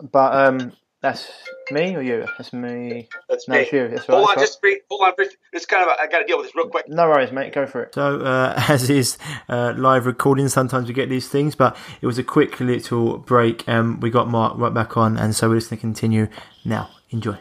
[0.00, 0.72] but um,
[1.04, 1.30] that's
[1.70, 2.26] me or you?
[2.38, 3.10] That's me.
[3.28, 3.68] That's no, me.
[3.70, 3.88] you.
[3.88, 4.14] That's right.
[4.16, 5.26] hold right, on, just brief, hold on.
[5.52, 6.88] It's kind of a, I got to deal with this real quick.
[6.88, 7.52] No worries, mate.
[7.52, 7.94] Go for it.
[7.94, 9.18] So, uh, as is
[9.50, 13.64] uh, live recording, sometimes we get these things, but it was a quick little break,
[13.68, 16.28] and we got Mark right back on, and so we're just going to continue
[16.64, 16.88] now.
[17.10, 17.36] Enjoy.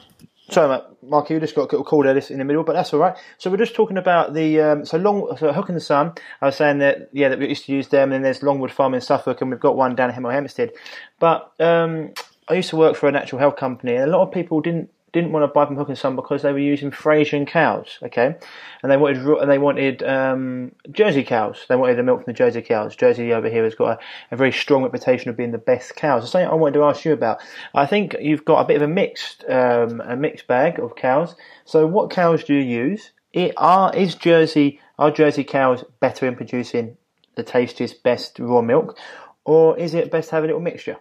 [0.52, 3.00] Sorry, Mark, you just got a little call there in the middle, but that's all
[3.00, 3.16] right.
[3.38, 6.12] So we're just talking about the um, so long so Hook and Son.
[6.42, 8.72] I was saying that yeah that we used to use them, and then there's Longwood
[8.72, 10.74] Farm in Suffolk, and we've got one down at Hemel Hempstead.
[11.20, 12.14] But um,
[12.48, 14.90] I used to work for a natural health company, and a lot of people didn't
[15.14, 18.36] didn't want to buy from Hook and Son because they were using Friesian cows, okay,
[18.82, 21.66] and they wanted and they wanted um, Jersey cows.
[21.70, 22.96] They wanted the milk from the Jersey cows.
[22.96, 26.24] Jersey over here has got a, a, very strong reputation of being the best cows.
[26.24, 27.42] It's something I wanted to ask you about.
[27.76, 31.36] I think you've got a bit of a mixed um, a mixed bag of cows.
[31.66, 33.12] So, what cows do you use?
[33.32, 36.98] It are is Jersey are Jersey cows better in producing
[37.36, 38.98] the tastiest, best raw milk,
[39.46, 40.98] or is it best to have a little mixture?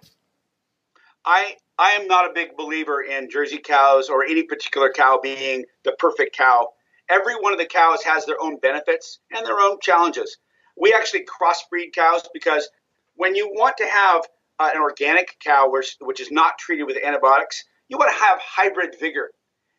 [1.24, 5.64] I I am not a big believer in Jersey cows or any particular cow being
[5.84, 6.68] the perfect cow.
[7.08, 10.36] Every one of the cows has their own benefits and their own challenges.
[10.76, 12.68] We actually crossbreed cows because
[13.16, 14.22] when you want to have
[14.58, 18.38] uh, an organic cow which, which is not treated with antibiotics, you want to have
[18.40, 19.30] hybrid vigor.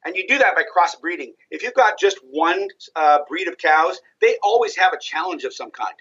[0.05, 1.31] And you do that by crossbreeding.
[1.49, 5.53] If you've got just one uh, breed of cows, they always have a challenge of
[5.53, 5.95] some kind.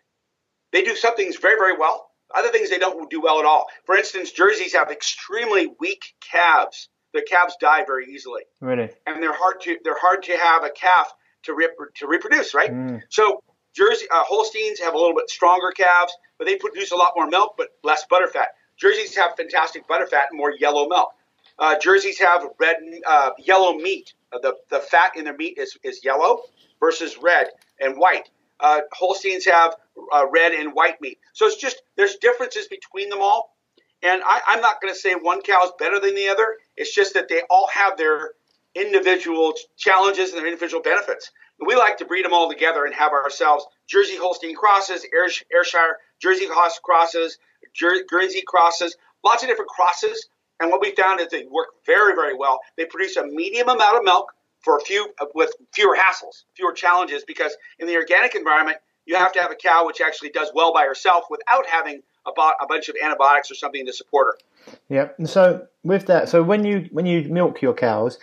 [0.72, 3.66] They do some things very, very well, other things they don't do well at all.
[3.84, 6.88] For instance, Jerseys have extremely weak calves.
[7.12, 8.42] Their calves die very easily.
[8.60, 8.90] Really?
[9.06, 11.12] And they're hard to they're hard to have a calf
[11.44, 12.70] to rep, to reproduce, right?
[12.70, 13.02] Mm.
[13.10, 13.42] So
[13.74, 17.26] Jersey uh, Holsteins have a little bit stronger calves, but they produce a lot more
[17.26, 18.46] milk but less butterfat.
[18.76, 21.12] Jerseys have fantastic butterfat and more yellow milk.
[21.58, 24.14] Uh, jerseys have red, uh, yellow meat.
[24.32, 26.42] Uh, the the fat in their meat is is yellow
[26.80, 27.48] versus red
[27.80, 28.30] and white.
[28.62, 29.77] Uh, Holsteins have
[30.14, 31.18] uh, red and white meat.
[31.35, 33.57] So it's just there's differences between them all.
[34.03, 36.57] And I, I'm not going to say one cow is better than the other.
[36.77, 38.33] It's just that they all have their
[38.75, 41.31] individual challenges and their individual benefits.
[41.61, 45.98] And we like to breed them all together and have ourselves Jersey Holstein crosses, Ayrshire
[46.20, 47.38] Jersey Hoss crosses,
[47.75, 50.29] Jer- Guernsey crosses, lots of different crosses.
[50.61, 52.61] And what we found is they work very, very well.
[52.77, 57.25] They produce a medium amount of milk for a few with fewer hassles, fewer challenges.
[57.25, 60.72] Because in the organic environment, you have to have a cow which actually does well
[60.72, 64.72] by herself without having about a bunch of antibiotics or something to support her.
[64.88, 65.09] Yeah.
[65.18, 68.18] And so with that, so when you when you milk your cows,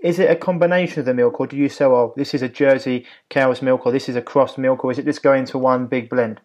[0.00, 2.48] is it a combination of the milk, or do you say, "Oh, this is a
[2.48, 5.58] Jersey cow's milk," or "This is a cross milk," or is it just going to
[5.58, 6.40] one big blend?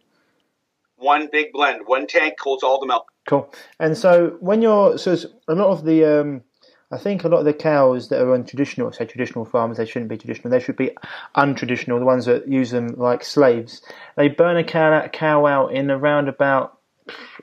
[0.98, 1.84] One big blend.
[1.86, 3.12] One tank holds all the milk.
[3.28, 3.54] Cool.
[3.80, 5.16] And so when you're so
[5.48, 6.42] a lot of the um,
[6.92, 9.86] I think a lot of the cows that are on traditional, say traditional farms, they
[9.86, 10.52] shouldn't be traditional.
[10.52, 10.92] They should be
[11.36, 12.00] untraditional.
[12.00, 13.82] The ones that use them like slaves.
[14.16, 16.78] They burn a cow, cow out in around about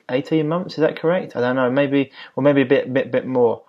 [0.09, 0.75] eighteen months.
[0.75, 1.35] Is that correct?
[1.35, 1.69] I don't know.
[1.69, 3.63] Maybe or maybe a bit, bit, bit more.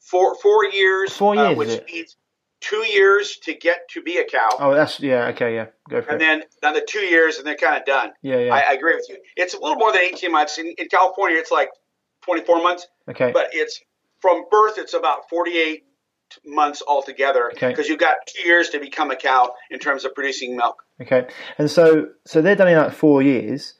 [0.00, 1.12] Four, four years.
[1.12, 2.16] Four uh, years, uh, which means
[2.60, 4.48] two years to get to be a cow.
[4.58, 5.28] Oh, that's yeah.
[5.28, 5.66] Okay, yeah.
[5.88, 6.24] Go for and it.
[6.24, 8.10] then another two years, and they're kind of done.
[8.22, 8.54] Yeah, yeah.
[8.54, 9.16] I, I, agree with you.
[9.36, 10.58] It's a little more than eighteen months.
[10.58, 11.70] In, in California, it's like
[12.22, 12.86] twenty-four months.
[13.08, 13.30] Okay.
[13.32, 13.80] But it's
[14.20, 15.84] from birth, it's about 48
[16.44, 17.88] months altogether because okay.
[17.88, 20.82] you've got two years to become a cow in terms of producing milk.
[21.00, 23.74] Okay, and so so they're done in like four years.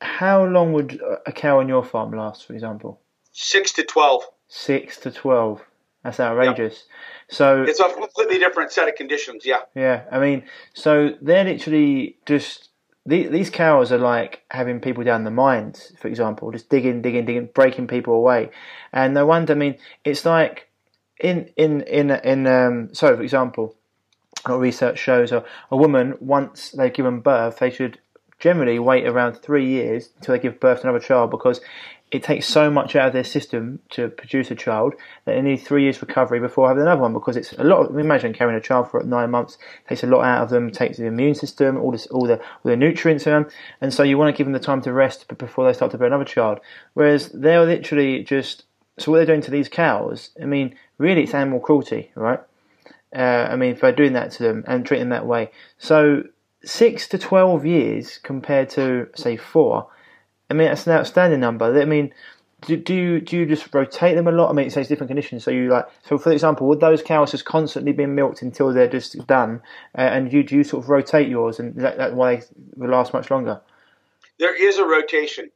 [0.00, 3.00] How long would a cow on your farm last, for example?
[3.32, 4.24] Six to twelve.
[4.48, 5.62] Six to twelve.
[6.02, 6.74] That's outrageous.
[6.74, 7.36] Yep.
[7.36, 9.46] So it's a completely different set of conditions.
[9.46, 9.60] Yeah.
[9.74, 12.68] Yeah, I mean, so they're literally just
[13.06, 17.50] these cows are like having people down the mines, for example, just digging, digging, digging,
[17.54, 18.50] breaking people away.
[18.92, 20.68] And no wonder, I mean, it's like
[21.20, 23.76] in in in in um, so for example,
[24.46, 27.98] what research shows a, a woman once they've given birth, they should
[28.38, 31.60] generally wait around three years until they give birth to another child because
[32.14, 35.56] it takes so much out of their system to produce a child that they need
[35.56, 37.90] three years recovery before having another one because it's a lot.
[37.90, 40.96] Of, imagine carrying a child for nine months takes a lot out of them, takes
[40.96, 43.46] the immune system, all this, all the all the nutrients in them,
[43.80, 45.98] and so you want to give them the time to rest before they start to
[45.98, 46.60] bear another child.
[46.92, 48.62] Whereas they're literally just
[48.96, 50.30] so what they're doing to these cows.
[50.40, 52.38] I mean, really, it's animal cruelty, right?
[53.12, 56.22] Uh, I mean, they're doing that to them and treating them that way, so
[56.64, 59.88] six to twelve years compared to say four
[60.54, 61.80] I mean, that's an outstanding number.
[61.80, 62.14] I mean,
[62.66, 64.50] do, do you do you just rotate them a lot?
[64.50, 65.42] I mean, it says different conditions.
[65.42, 68.88] So you like, so for example, would those cows just constantly being milked until they're
[68.88, 69.62] just done,
[69.98, 72.42] uh, and you do you sort of rotate yours, and that, that's why
[72.76, 73.60] they last much longer?
[74.38, 75.50] There is a rotation.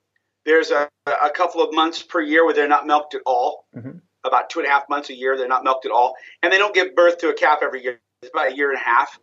[0.45, 3.67] There's a, a couple of months per year where they're not milked at all.
[3.77, 3.99] Mm-hmm.
[4.25, 6.59] About two and a half months a year, they're not milked at all, and they
[6.59, 8.01] don't give birth to a calf every year.
[8.23, 9.21] It's about a year and a half.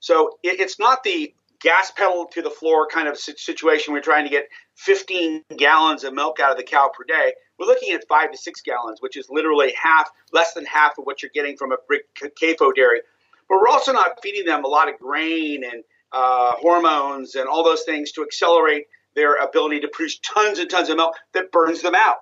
[0.00, 3.94] So it, it's not the gas pedal to the floor kind of situation.
[3.94, 7.32] We're trying to get 15 gallons of milk out of the cow per day.
[7.58, 11.04] We're looking at five to six gallons, which is literally half, less than half of
[11.04, 13.00] what you're getting from a brick CAFO dairy.
[13.48, 17.64] But we're also not feeding them a lot of grain and uh, hormones and all
[17.64, 21.82] those things to accelerate their ability to produce tons and tons of milk that burns
[21.82, 22.18] them out.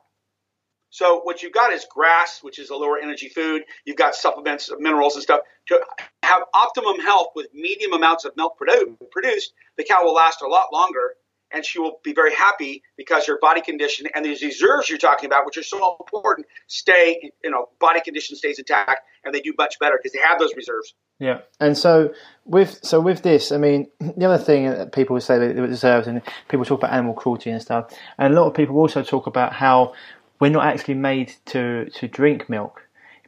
[0.93, 3.63] So what you've got is grass, which is a lower energy food.
[3.87, 5.81] You've got supplements minerals and stuff to
[6.23, 9.55] have optimum health with medium amounts of milk produced.
[9.79, 11.15] The cow will last a lot longer,
[11.53, 15.27] and she will be very happy because her body condition and these reserves you're talking
[15.27, 17.33] about, which are so important, stay.
[17.45, 20.55] You know, body condition stays intact, and they do much better because they have those
[20.57, 20.95] reserves.
[21.19, 22.13] Yeah, and so
[22.45, 26.07] with so with this, I mean, the other thing that people say that it deserves,
[26.07, 29.27] and people talk about animal cruelty and stuff, and a lot of people also talk
[29.27, 29.95] about how
[30.43, 32.83] we're not actually made to, to drink milk.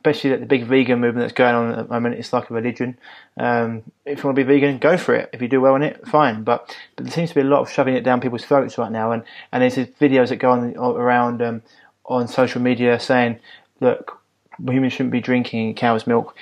[0.05, 2.55] Especially that the big vegan movement that's going on at the moment, it's like a
[2.55, 2.99] religion.
[3.39, 5.31] Um, if you want to be vegan, go for it.
[5.33, 6.45] If you do well in it, fine.
[6.45, 8.93] But, but there seems to be a lot of shoving it down people's throats right
[8.93, 11.63] now, and, and there's videos that go on around um,
[12.05, 13.39] on social media saying,
[13.81, 14.21] look,
[14.69, 16.37] humans shouldn't be drinking cow's milk.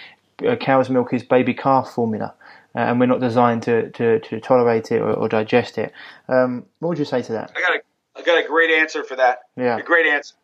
[0.45, 2.35] Uh, cow's milk is baby calf formula.
[2.75, 5.93] Uh, and we're not designed to, to, to tolerate it or, or digest it.
[6.29, 7.53] Um, what would you say to that?
[7.55, 7.81] I got a,
[8.17, 9.43] I got a great answer for that.
[9.57, 9.79] Yeah.
[9.79, 10.35] A great answer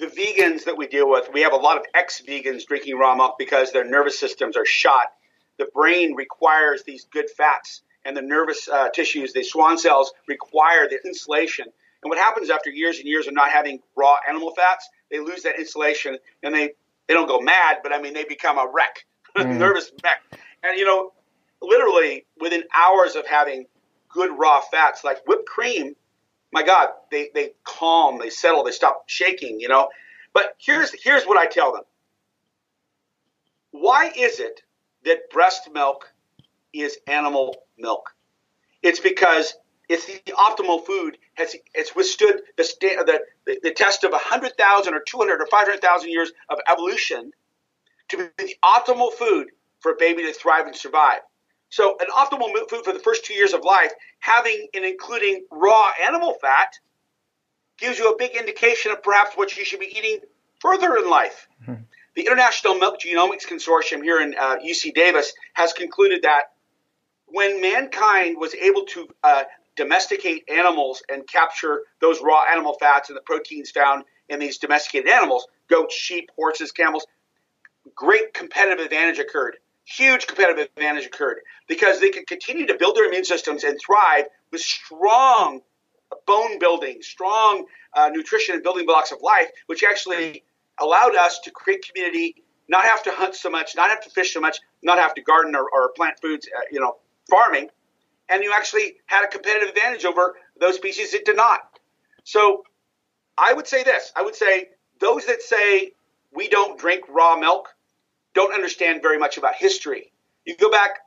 [0.00, 3.14] the vegans that we deal with, we have a lot of ex vegans drinking raw
[3.14, 5.12] milk because their nervous systems are shot.
[5.58, 10.88] The brain requires these good fats, and the nervous uh, tissues, the Schwann cells, require
[10.88, 11.66] the insulation.
[12.02, 15.42] And what happens after years and years of not having raw animal fats, they lose
[15.42, 16.70] that insulation and they,
[17.06, 19.04] they don't go mad, but I mean, they become a wreck,
[19.36, 19.58] mm.
[19.58, 20.22] nervous wreck.
[20.62, 21.12] And, you know,
[21.60, 23.66] literally within hours of having
[24.08, 25.94] good raw fats, like whipped cream
[26.52, 29.88] my God, they, they calm, they settle, they stop shaking, you know.
[30.32, 31.82] But here's here's what I tell them.
[33.72, 34.62] Why is it
[35.04, 36.12] that breast milk
[36.72, 38.10] is animal milk?
[38.82, 39.54] It's because
[39.88, 41.18] it's the optimal food.
[41.34, 46.32] Has it's withstood the the, the, the test of 100,000 or 200 or 500,000 years
[46.48, 47.32] of evolution
[48.08, 49.48] to be the optimal food
[49.80, 51.20] for a baby to thrive and survive.
[51.70, 55.90] So, an optimal food for the first two years of life, having and including raw
[56.02, 56.78] animal fat,
[57.78, 60.20] gives you a big indication of perhaps what you should be eating
[60.60, 61.48] further in life.
[61.62, 61.82] Mm-hmm.
[62.16, 66.52] The International Milk Genomics Consortium here in uh, UC Davis has concluded that
[67.26, 69.44] when mankind was able to uh,
[69.76, 75.08] domesticate animals and capture those raw animal fats and the proteins found in these domesticated
[75.08, 77.06] animals goats, sheep, horses, camels
[77.94, 79.56] great competitive advantage occurred
[79.96, 84.24] huge competitive advantage occurred because they could continue to build their immune systems and thrive
[84.52, 85.60] with strong
[86.26, 90.44] bone building, strong uh, nutrition and building blocks of life, which actually
[90.78, 92.34] allowed us to create community,
[92.68, 95.22] not have to hunt so much, not have to fish so much, not have to
[95.22, 96.96] garden or, or plant foods, uh, you know,
[97.28, 97.68] farming,
[98.28, 101.60] and you actually had a competitive advantage over those species that did not.
[102.24, 102.64] So
[103.36, 104.68] I would say this: I would say
[105.00, 105.92] those that say
[106.32, 107.68] we don't drink raw milk
[108.34, 110.12] don't understand very much about history.
[110.44, 110.98] You go back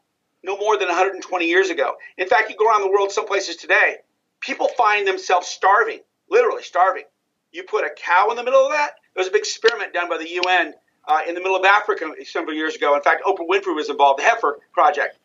[0.44, 1.96] no more than 120 years ago.
[2.18, 3.98] In fact, you go around the world some places today,
[4.42, 6.00] people find themselves starving,
[6.30, 7.04] literally starving.
[7.52, 8.96] You put a cow in the middle of that.
[9.16, 10.74] There was a big experiment done by the UN
[11.08, 12.96] uh, in the middle of Africa several years ago.
[12.96, 15.18] In fact, Oprah Winfrey was involved, the Heifer Project.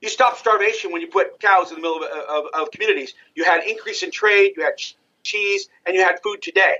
[0.00, 3.14] You stop starvation when you put cows in the middle of, of, of communities.
[3.34, 4.74] You had increase in trade, you had
[5.22, 6.76] cheese, and you had food today.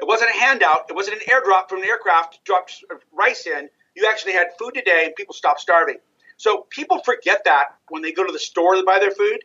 [0.00, 0.86] It wasn't a handout.
[0.88, 3.68] It wasn't an airdrop from an aircraft dropped rice in
[3.98, 5.96] you actually had food today and people stopped starving.
[6.36, 9.40] So people forget that when they go to the store to buy their food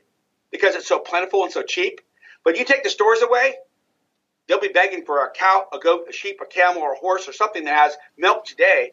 [0.52, 2.00] because it's so plentiful and so cheap.
[2.46, 3.56] But you take the stores away,
[4.48, 7.28] they'll be begging for a cow, a goat, a sheep, a camel, or a horse,
[7.28, 8.92] or something that has milk today,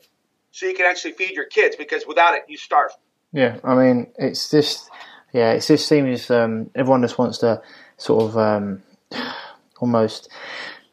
[0.51, 1.77] so you can actually feed your kids.
[1.77, 2.93] Because without it, you starve.
[3.33, 4.89] Yeah, I mean, it's just
[5.33, 7.61] yeah, it just seems um, everyone just wants to
[7.97, 8.83] sort of um,
[9.81, 10.31] almost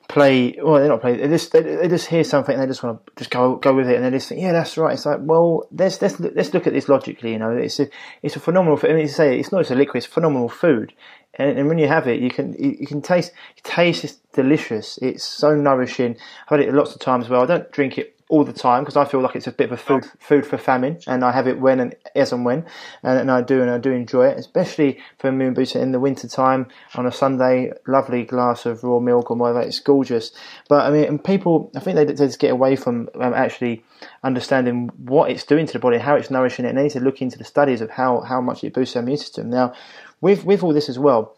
[0.07, 0.57] play.
[0.61, 1.17] Well, they're not play.
[1.17, 3.73] They just they, they, just hear something and they just want to just go go
[3.73, 4.93] with it, and they just think, yeah, that's right.
[4.93, 7.31] It's like, well, let's let's let's look at this logically.
[7.31, 7.89] You know, it's a
[8.21, 8.79] it's a phenomenal.
[8.83, 10.93] I mean, say it's not just a liquid; it's phenomenal food.
[11.35, 13.31] And, and when you have it, you can you, you can taste.
[13.55, 14.97] It tastes delicious.
[14.99, 16.17] It's so nourishing.
[16.47, 17.29] I've had it lots of times.
[17.29, 19.71] Well, I don't drink it all the time because I feel like it's a bit
[19.71, 22.65] of a food food for famine, and I have it when and as and when,
[23.03, 25.93] and, and I do and I do enjoy it, especially for a moon booster in
[25.93, 27.71] the winter time on a Sunday.
[27.87, 30.31] Lovely glass of raw milk or whatever, it's gorgeous.
[30.67, 33.85] But I mean, and people, I think they, they just get away from um, actually
[34.23, 36.99] understanding what it's doing to the body, how it's nourishing it, and they need to
[36.99, 39.49] look into the studies of how how much it boosts the immune system.
[39.49, 39.73] Now,
[40.19, 41.35] with with all this as well.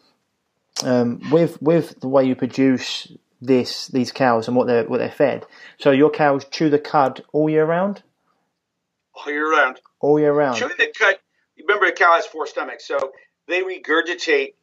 [0.82, 3.12] Um, with with the way you produce
[3.42, 5.46] this these cows and what they're what they're fed.
[5.80, 8.04] So your cows chew the cud all year round.
[9.14, 9.80] All year round.
[10.00, 10.58] All year round.
[10.58, 11.16] Chewing the cud.
[11.58, 13.12] Remember, a cow has four stomachs, so
[13.48, 14.54] they regurgitate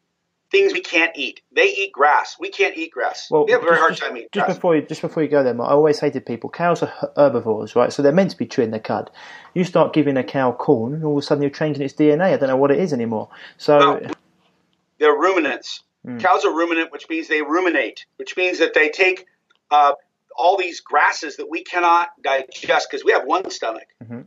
[0.51, 1.43] things we can't eat.
[1.53, 2.37] They eat grass.
[2.39, 3.29] We can't eat grass.
[3.31, 4.57] Well, we have a very just, hard time eating just grass.
[4.57, 6.93] Before you, just before you go there, Mark, I always say to people, cows are
[7.16, 7.93] herbivores, right?
[7.93, 9.11] So they're meant to be chewing the cud.
[9.55, 12.33] You start giving a cow corn, and all of a sudden you're changing its DNA.
[12.33, 13.29] I don't know what it is anymore.
[13.59, 14.01] So
[14.99, 15.83] they're ruminants.
[16.07, 16.21] Mm.
[16.21, 19.27] Cows are ruminant, which means they ruminate, which means that they take
[19.71, 19.93] uh,
[20.37, 23.89] all these grasses that we cannot digest because we have one stomach.
[24.03, 24.21] Mm-hmm.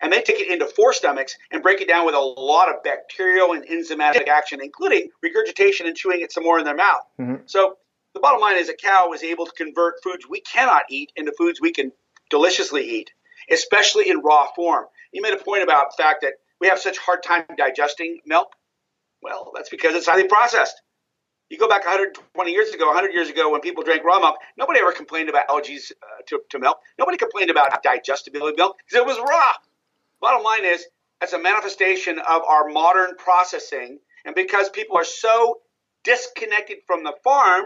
[0.00, 2.84] And they take it into four stomachs and break it down with a lot of
[2.84, 7.02] bacterial and enzymatic action, including regurgitation and chewing it some more in their mouth.
[7.20, 7.42] Mm-hmm.
[7.46, 7.78] So
[8.14, 11.32] the bottom line is a cow is able to convert foods we cannot eat into
[11.36, 11.90] foods we can
[12.30, 13.10] deliciously eat,
[13.50, 14.86] especially in raw form.
[15.12, 18.52] You made a point about the fact that we have such hard time digesting milk.
[19.20, 20.80] Well, that's because it's highly processed.
[21.50, 24.80] You go back 120 years ago, 100 years ago, when people drank raw milk, nobody
[24.80, 26.78] ever complained about allergies uh, to, to milk.
[26.98, 29.52] Nobody complained about digestibility of milk because it was raw.
[30.20, 30.84] Bottom line is,
[31.22, 33.98] it's a manifestation of our modern processing.
[34.26, 35.60] And because people are so
[36.04, 37.64] disconnected from the farm,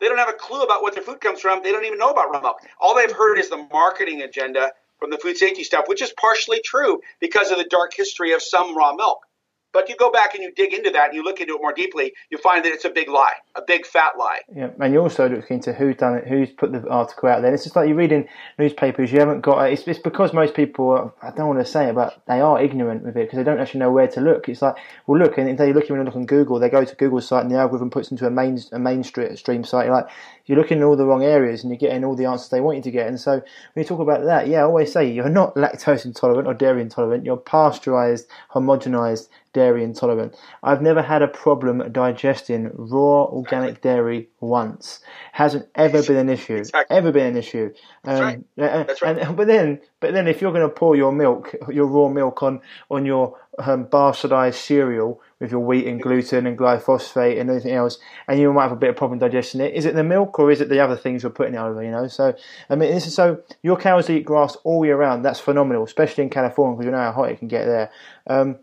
[0.00, 1.62] they don't have a clue about what their food comes from.
[1.62, 2.58] They don't even know about raw milk.
[2.78, 6.60] All they've heard is the marketing agenda from the food safety stuff, which is partially
[6.62, 9.24] true because of the dark history of some raw milk.
[9.72, 11.72] But you go back and you dig into that and you look into it more
[11.72, 14.40] deeply, you find that it's a big lie, a big fat lie.
[14.54, 17.54] Yeah, and you also look into who's done it, who's put the article out there.
[17.54, 21.12] It's just like you're reading newspapers, you haven't got it's, it's because most people, are,
[21.22, 23.60] I don't want to say it, but they are ignorant with it because they don't
[23.60, 24.48] actually know where to look.
[24.48, 26.84] It's like, well, look, and if they look, when you look on Google, they go
[26.84, 29.86] to Google's site and the algorithm puts into a main a mainstream stream site.
[29.86, 30.08] You're like,
[30.46, 32.76] you're looking in all the wrong areas and you're getting all the answers they want
[32.76, 33.06] you to get.
[33.06, 33.42] And so when
[33.76, 37.24] you talk about that, yeah, I always say you're not lactose intolerant or dairy intolerant,
[37.24, 40.36] you're pasteurized, homogenized dairy intolerant.
[40.62, 45.00] I've never had a problem digesting raw organic dairy once.
[45.32, 46.56] Hasn't ever been an issue.
[46.56, 46.96] Exactly.
[46.96, 47.72] Ever been an issue.
[48.04, 48.86] Um, That's right.
[48.86, 49.18] That's right.
[49.18, 52.42] And, but then, but then, if you're going to pour your milk, your raw milk
[52.42, 57.72] on on your um, bastardized cereal with your wheat and gluten and glyphosate and everything
[57.72, 57.98] else,
[58.28, 59.74] and you might have a bit of problem digesting it.
[59.74, 61.82] Is it the milk or is it the other things you're putting it over?
[61.82, 62.34] You know, so
[62.68, 65.24] I mean, this is so your cows eat grass all year round.
[65.24, 67.90] That's phenomenal, especially in California because you know how hot it can get there.
[68.26, 68.58] Um,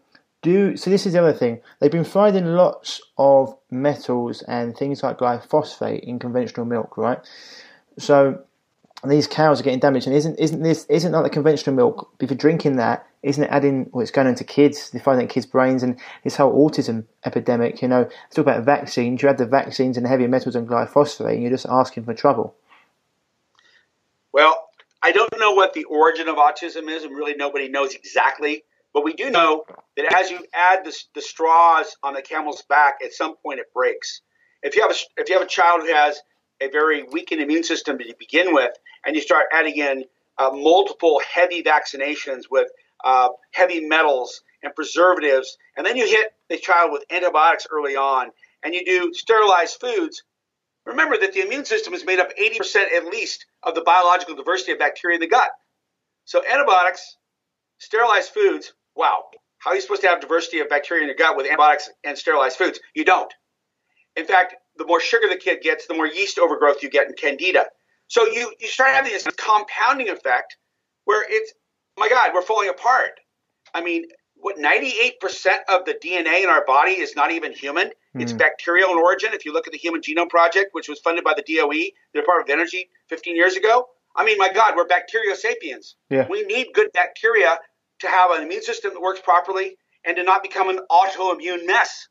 [0.47, 0.89] do so.
[0.89, 1.61] This is the other thing.
[1.79, 7.19] They've been finding lots of metals and things like glyphosate in conventional milk, right?
[7.99, 8.43] So
[9.03, 12.09] these cows are getting damaged, and isn't isn't this isn't like the conventional milk?
[12.19, 13.89] If you're drinking that, isn't it adding?
[13.91, 14.89] Well, it's going into kids.
[14.89, 17.81] They find that kids' brains and this whole autism epidemic.
[17.81, 19.21] You know, talk about vaccines.
[19.21, 22.13] You add the vaccines and the heavy metals and glyphosate, and you're just asking for
[22.13, 22.55] trouble.
[24.31, 24.69] Well,
[25.03, 28.63] I don't know what the origin of autism is, and really nobody knows exactly
[28.97, 29.63] but we do know
[29.95, 33.71] that as you add the, the straws on the camel's back, at some point it
[33.71, 34.21] breaks.
[34.63, 36.19] If you have a, if you have a child who has
[36.59, 38.71] a very weakened immune system to begin with,
[39.05, 40.05] and you start adding in
[40.39, 42.69] uh, multiple heavy vaccinations with
[43.05, 48.31] uh, heavy metals and preservatives, and then you hit the child with antibiotics early on,
[48.63, 50.23] and you do sterilized foods,
[50.87, 54.71] remember that the immune system is made up 80% at least of the biological diversity
[54.71, 55.51] of bacteria in the gut.
[56.25, 57.15] So antibiotics,
[57.77, 59.23] sterilized foods, wow,
[59.59, 62.17] how are you supposed to have diversity of bacteria in your gut with antibiotics and
[62.17, 62.79] sterilized foods?
[62.95, 63.31] You don't.
[64.15, 67.13] In fact, the more sugar the kid gets, the more yeast overgrowth you get in
[67.13, 67.65] candida.
[68.07, 70.57] So you, you start having this compounding effect
[71.05, 71.53] where it's,
[71.97, 73.11] oh my God, we're falling apart.
[73.73, 75.13] I mean, what 98%
[75.69, 77.87] of the DNA in our body is not even human.
[78.15, 78.21] Mm.
[78.21, 79.29] It's bacterial in origin.
[79.33, 82.21] If you look at the Human Genome Project, which was funded by the DOE, the
[82.21, 85.95] Department of Energy, 15 years ago, I mean, my God, we're bacteria sapiens.
[86.09, 86.27] Yeah.
[86.29, 87.57] We need good bacteria
[87.99, 92.07] to have an immune system that works properly and to not become an autoimmune mess.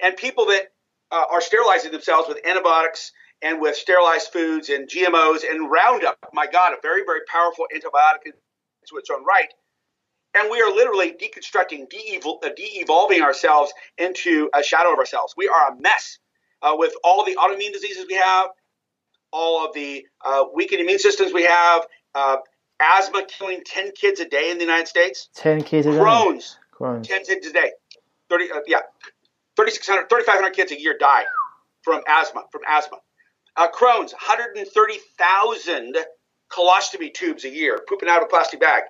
[0.00, 0.72] And people that
[1.10, 3.12] uh, are sterilizing themselves with antibiotics
[3.42, 6.18] and with sterilized foods and GMOs and Roundup.
[6.32, 9.52] My God, a very, very powerful antibiotic to its own right.
[10.38, 15.34] And we are literally deconstructing, uh, de-evolving ourselves into a shadow of ourselves.
[15.36, 16.18] We are a mess
[16.62, 18.48] uh, with all the autoimmune diseases we have,
[19.32, 22.36] all of the uh, weakened immune systems we have, uh,
[22.80, 25.28] asthma killing 10 kids a day in the United States.
[25.34, 25.98] 10 kids a day?
[25.98, 27.08] Crohn's, Crohn's.
[27.08, 27.72] 10 kids a day.
[28.28, 28.80] 30, uh, yeah,
[29.56, 31.24] 3,600, 3,500 kids a year die
[31.82, 32.98] from asthma, from asthma.
[33.56, 35.96] Uh, Crohn's, 130,000
[36.50, 38.82] colostomy tubes a year, pooping out of a plastic bag.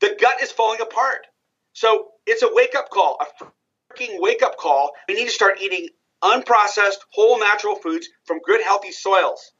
[0.00, 1.26] The gut is falling apart.
[1.72, 3.44] So it's a wake up call, a
[3.94, 4.90] freaking wake up call.
[5.08, 5.88] We need to start eating
[6.22, 9.52] unprocessed, whole natural foods from good, healthy soils.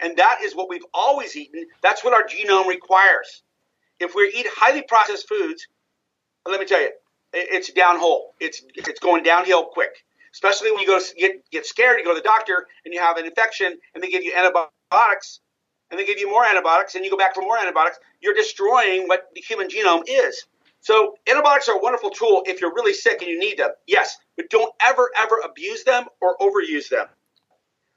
[0.00, 1.66] And that is what we've always eaten.
[1.82, 3.42] That's what our genome requires.
[3.98, 5.66] If we eat highly processed foods,
[6.46, 6.90] let me tell you,
[7.32, 8.32] it's downhole.
[8.40, 10.04] It's it's going downhill quick.
[10.32, 13.16] Especially when you go get, get scared, you go to the doctor and you have
[13.16, 15.40] an infection and they give you antibiotics
[15.90, 17.98] and they give you more antibiotics and you go back for more antibiotics.
[18.20, 20.46] You're destroying what the human genome is.
[20.80, 23.70] So antibiotics are a wonderful tool if you're really sick and you need them.
[23.86, 27.06] Yes, but don't ever, ever abuse them or overuse them.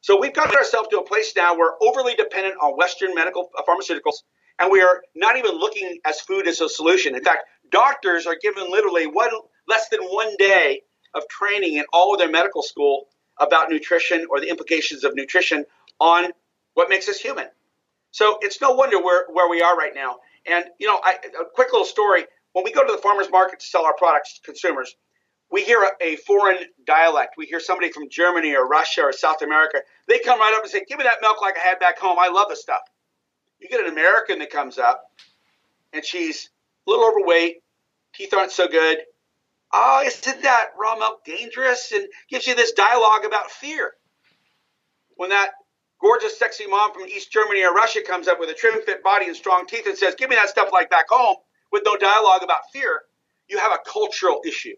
[0.04, 3.50] So we've got ourselves to a place now where we're overly dependent on Western medical
[3.58, 4.16] uh, pharmaceuticals,
[4.60, 7.16] and we are not even looking as food as a solution.
[7.16, 9.30] In fact, doctors are given literally one
[9.66, 10.82] less than one day
[11.16, 13.06] of training in all of their medical school
[13.40, 15.64] about nutrition or the implications of nutrition
[16.02, 16.32] on
[16.74, 17.48] what makes us human.
[18.12, 20.18] So it's no wonder where, where we are right now.
[20.46, 22.26] And, you know, I, a quick little story.
[22.52, 24.94] When we go to the farmer's market to sell our products to consumers,
[25.54, 27.36] we hear a, a, foreign dialect.
[27.38, 29.82] We hear somebody from Germany or Russia or South America.
[30.08, 32.18] They come right up and say, Give me that milk like I had back home.
[32.20, 32.82] I love this stuff.
[33.60, 35.12] You get an American that comes up
[35.94, 36.50] and she's
[36.88, 37.62] a little overweight,
[38.16, 38.98] teeth aren't so good.
[39.72, 41.92] Oh, isn't that raw milk dangerous?
[41.94, 43.92] And gives you this dialogue about fear.
[45.18, 45.52] When that
[46.02, 49.28] gorgeous, sexy mom from East Germany or Russia comes up with a trim, fit body
[49.28, 51.38] and strong teeth and says, Give me that stuff like back home
[51.72, 53.04] with no dialogue about fear,
[53.48, 54.74] you have a cultural issue.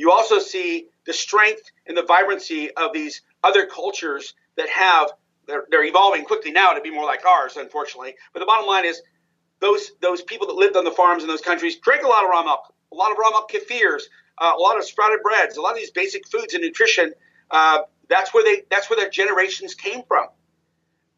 [0.00, 5.10] You also see the strength and the vibrancy of these other cultures that have,
[5.46, 8.14] they're, they're evolving quickly now to be more like ours, unfortunately.
[8.32, 9.02] But the bottom line is,
[9.60, 12.30] those those people that lived on the farms in those countries drink a lot of
[12.30, 14.04] raw milk, a lot of raw milk kefirs,
[14.38, 17.12] uh, a lot of sprouted breads, a lot of these basic foods and nutrition.
[17.50, 20.28] Uh, that's where they that's where their generations came from.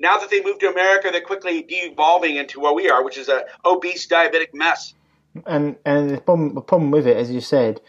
[0.01, 3.29] Now that they moved to America, they're quickly devolving into where we are, which is
[3.29, 4.93] a obese diabetic mess.
[5.47, 7.81] And and the problem, the problem with it, as you said,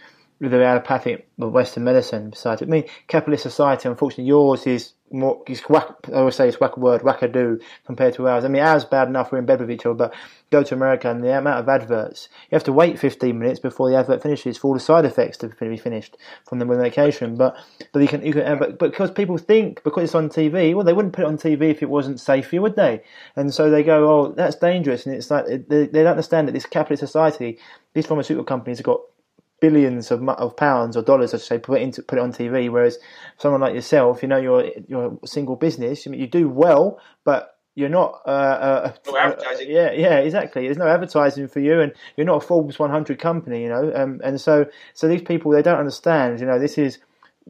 [0.50, 3.88] the allopathic Western medicine, besides, I mean, capitalist society.
[3.88, 8.16] Unfortunately, yours is more, is whack, I always say it's whack a word, wackadoo compared
[8.16, 8.44] to ours.
[8.44, 10.14] I mean, ours bad enough, we're in bed with each other, but
[10.52, 13.90] go to America and the amount of adverts, you have to wait 15 minutes before
[13.90, 16.18] the advert finishes for all the side effects to be finished
[16.48, 17.36] from the medication.
[17.36, 17.56] But,
[17.92, 20.94] but you can, you can, but because people think, because it's on TV, well, they
[20.94, 23.04] wouldn't put it on TV if it wasn't safe for you, would they?
[23.36, 25.06] And so they go, oh, that's dangerous.
[25.06, 27.60] And it's like, they, they don't understand that this capitalist society,
[27.94, 29.02] these pharmaceutical companies have got
[29.64, 32.70] billions of, of pounds or dollars, I should say, put into put it on TV.
[32.70, 32.98] Whereas
[33.38, 36.06] someone like yourself, you know, you're you're a single business.
[36.06, 38.20] I mean, you do well, but you're not.
[38.26, 39.70] Uh, uh, no advertising.
[39.70, 40.66] Uh, yeah, yeah, exactly.
[40.66, 43.90] There's no advertising for you, and you're not a Forbes 100 company, you know.
[43.96, 46.42] Um, and so, so these people they don't understand.
[46.42, 47.00] You know, this is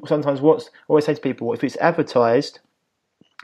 [0.06, 2.60] sometimes what's I always say to people: if it's advertised,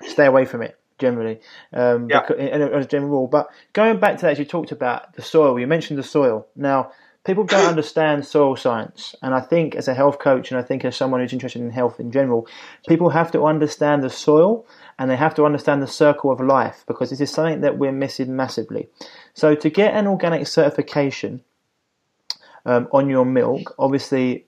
[0.04, 1.40] stay away from it generally,
[1.74, 2.22] um, yeah.
[2.22, 3.28] because, as a general rule.
[3.28, 6.46] But going back to that, as you talked about the soil, you mentioned the soil.
[6.56, 6.92] Now,
[7.26, 9.16] people don't understand soil science.
[9.22, 11.72] And I think as a health coach and I think as someone who's interested in
[11.72, 12.48] health in general,
[12.88, 14.66] people have to understand the soil
[14.98, 17.92] and they have to understand the circle of life because this is something that we're
[17.92, 18.88] missing massively.
[19.34, 21.44] So to get an organic certification
[22.66, 24.46] um, on your milk, obviously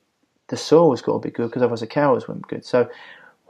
[0.48, 2.66] the soil has got to be good because otherwise the cows won't good.
[2.66, 2.90] So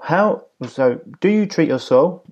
[0.02, 2.24] how so do you treat your soil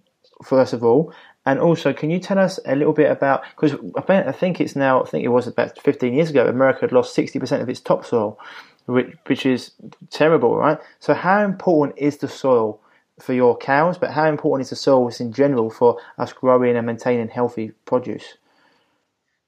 [0.43, 1.13] first of all
[1.45, 5.03] and also, can you tell us a little bit about because I think it's now
[5.03, 8.37] I think it was about 15 years ago America had lost 60% of its topsoil,
[8.85, 9.71] which, which is
[10.09, 10.77] terrible, right?
[10.99, 12.81] So, how important is the soil
[13.19, 13.97] for your cows?
[13.97, 18.37] But how important is the soil in general for us growing and maintaining healthy produce?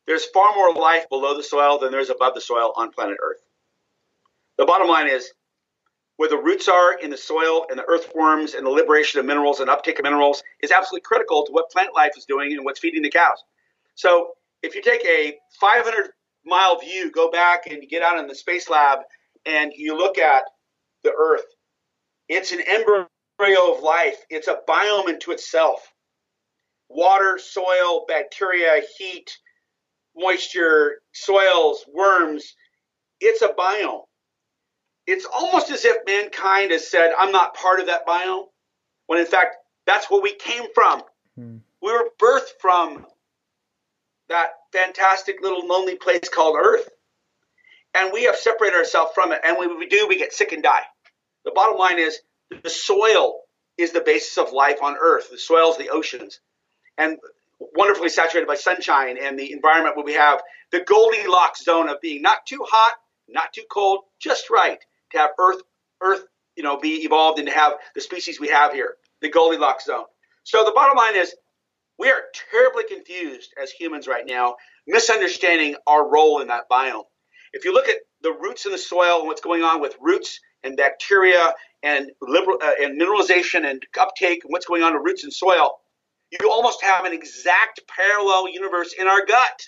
[0.08, 3.42] There's far more life below the soil than there's above the soil on planet Earth.
[4.58, 5.32] The bottom line is
[6.22, 9.60] where the roots are in the soil and the earthworms and the liberation of minerals
[9.60, 12.80] and uptake of minerals is absolutely critical to what plant life is doing and what's
[12.80, 13.44] feeding the cows.
[13.96, 16.12] So if you take a 500
[16.46, 19.00] mile view, go back and get out in the space lab
[19.48, 20.44] and you look at
[21.04, 21.46] the earth,
[22.30, 24.18] it's an embryo of life.
[24.30, 25.92] It's a biome into itself.
[26.88, 29.36] Water, soil, bacteria, heat,
[30.16, 32.54] moisture, soils, worms.
[33.20, 34.04] It's a biome
[35.08, 38.46] it's almost as if mankind has said, I'm not part of that biome,
[39.08, 41.02] when in fact, That's where we came from.
[41.36, 41.58] Hmm.
[41.82, 43.06] We were birthed from
[44.30, 46.88] that fantastic little lonely place called Earth.
[47.94, 49.42] And we have separated ourselves from it.
[49.44, 50.84] And when we do, we get sick and die.
[51.44, 52.20] The bottom line is
[52.64, 53.42] the soil
[53.78, 55.30] is the basis of life on Earth.
[55.32, 56.40] The soil is the oceans.
[56.98, 57.18] And
[57.60, 60.42] wonderfully saturated by sunshine and the environment where we have
[60.72, 62.94] the Goldilocks zone of being not too hot,
[63.28, 64.80] not too cold, just right
[65.12, 65.62] to have Earth,
[66.02, 66.24] Earth,
[66.56, 70.06] you know, be evolved and to have the species we have here, the Goldilocks zone.
[70.44, 71.36] So the bottom line is
[71.98, 74.56] we are terribly confused as humans right now,
[74.88, 77.04] misunderstanding our role in that biome.
[77.54, 80.40] If you look at the roots in the soil and what's going on with roots
[80.64, 81.54] and bacteria
[81.84, 85.80] and liberal uh, and mineralization and uptake and what's going on with roots and soil,
[86.32, 89.62] you almost have an exact parallel universe in our gut.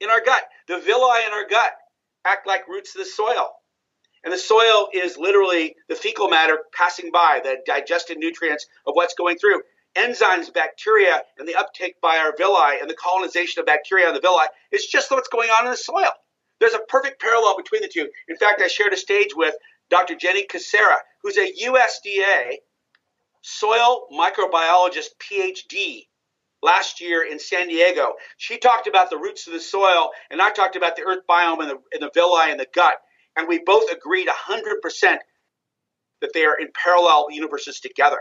[0.00, 1.72] In our gut, the villi in our gut
[2.24, 3.50] act like roots of the soil.
[4.26, 9.14] And the soil is literally the fecal matter passing by, the digested nutrients of what's
[9.14, 9.62] going through.
[9.94, 14.20] Enzymes, bacteria, and the uptake by our villi and the colonization of bacteria on the
[14.20, 16.10] villi is just what's going on in the soil.
[16.58, 18.08] There's a perfect parallel between the two.
[18.26, 19.54] In fact, I shared a stage with
[19.90, 20.16] Dr.
[20.16, 22.56] Jenny Casera, who's a USDA
[23.42, 26.08] soil microbiologist PhD
[26.64, 28.14] last year in San Diego.
[28.38, 31.60] She talked about the roots of the soil, and I talked about the earth biome
[31.60, 32.96] and the, and the villi and the gut.
[33.36, 35.18] And we both agreed 100%
[36.20, 38.18] that they are in parallel universes together.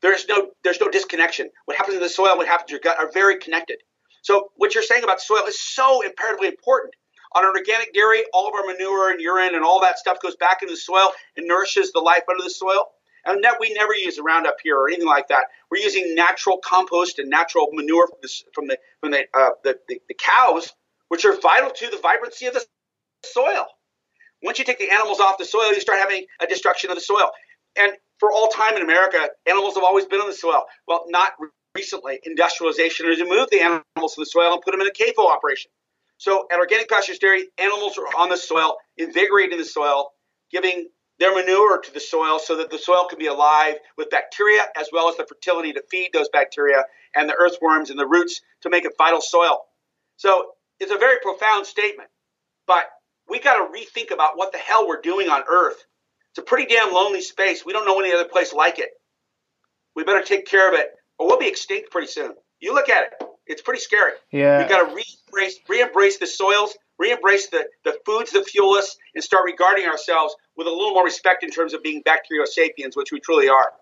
[0.00, 1.50] There's no, there's no disconnection.
[1.66, 3.78] What happens in the soil what happens in your gut are very connected.
[4.22, 6.94] So what you're saying about soil is so imperatively important.
[7.34, 10.36] On an organic dairy, all of our manure and urine and all that stuff goes
[10.36, 12.86] back into the soil and nourishes the life under the soil.
[13.24, 15.44] And that we never use Roundup here or anything like that.
[15.70, 19.78] We're using natural compost and natural manure from the from the from the, uh, the,
[19.88, 20.72] the, the cows,
[21.08, 22.64] which are vital to the vibrancy of the
[23.24, 23.66] soil.
[24.42, 27.02] Once you take the animals off the soil, you start having a destruction of the
[27.02, 27.30] soil.
[27.76, 30.64] And for all time in America, animals have always been on the soil.
[30.86, 31.32] Well, not
[31.74, 32.20] recently.
[32.24, 35.70] Industrialization has removed the animals from the soil and put them in a CAFO operation.
[36.18, 40.10] So at Organic Pastures Dairy, animals are on the soil, invigorating the soil,
[40.50, 40.88] giving
[41.18, 44.88] their manure to the soil so that the soil can be alive with bacteria as
[44.92, 46.84] well as the fertility to feed those bacteria
[47.14, 49.60] and the earthworms and the roots to make it vital soil.
[50.16, 52.08] So it's a very profound statement,
[52.66, 52.84] but
[53.28, 55.84] we got to rethink about what the hell we're doing on Earth.
[56.30, 57.64] It's a pretty damn lonely space.
[57.64, 58.90] We don't know any other place like it.
[59.94, 62.34] We better take care of it, or we'll be extinct pretty soon.
[62.60, 64.12] You look at it; it's pretty scary.
[64.30, 68.96] Yeah, we got to re-embrace, re-embrace the soils re-embrace the, the foods that fuel us
[69.14, 72.96] and start regarding ourselves with a little more respect in terms of being bacterial sapiens,
[72.96, 73.72] which we truly are.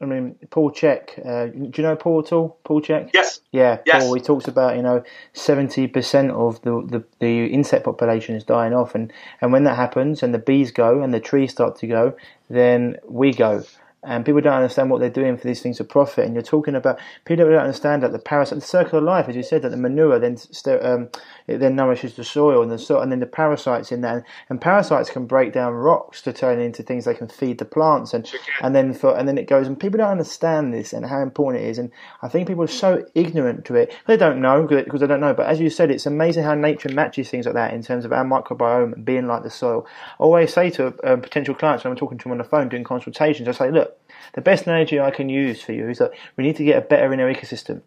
[0.00, 1.18] I mean, Paul Chek.
[1.24, 2.58] Uh, do you know Paul at all?
[2.64, 3.10] Paul Chek.
[3.14, 3.40] Yes.
[3.50, 4.02] Yeah, yes.
[4.02, 4.14] Paul.
[4.14, 5.02] He talks about you know
[5.32, 9.76] seventy percent of the, the, the insect population is dying off, and and when that
[9.76, 12.16] happens, and the bees go, and the trees start to go,
[12.50, 13.64] then we go
[14.06, 16.24] and people don't understand what they're doing for these things of profit.
[16.24, 19.34] And you're talking about people don't understand that the parasite, the circle of life, as
[19.34, 20.38] you said, that the manure then
[20.80, 21.08] um,
[21.46, 24.24] it then nourishes the soil and the soil, and then the parasites in there.
[24.48, 28.14] and parasites can break down rocks to turn into things they can feed the plants,
[28.14, 28.30] and
[28.62, 31.64] and then for and then it goes, and people don't understand this and how important
[31.64, 31.78] it is.
[31.78, 31.90] And
[32.22, 33.94] I think people are so ignorant to it.
[34.06, 35.34] They don't know because they don't know.
[35.34, 38.12] But as you said, it's amazing how nature matches things like that in terms of
[38.12, 39.86] our microbiome being like the soil.
[40.18, 42.68] I always say to um, potential clients when I'm talking to them on the phone
[42.68, 43.96] doing consultations, I say, look
[44.32, 46.86] the best analogy I can use for you is that we need to get a
[46.86, 47.82] better inner ecosystem.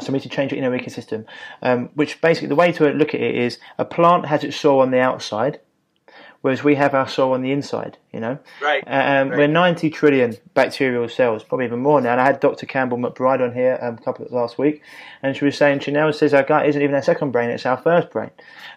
[0.00, 1.24] So we need to change your inner ecosystem,
[1.62, 4.80] um, which basically the way to look at it is a plant has its soil
[4.80, 5.60] on the outside,
[6.42, 7.98] whereas we have our soil on the inside.
[8.12, 8.82] You know, right?
[8.86, 9.38] Um, right.
[9.38, 12.12] We're 90 trillion bacterial cells, probably even more now.
[12.12, 12.66] And I had Dr.
[12.66, 14.82] Campbell McBride on here um, a couple of last week,
[15.22, 17.66] and she was saying she now says our gut isn't even our second brain; it's
[17.66, 18.30] our first brain.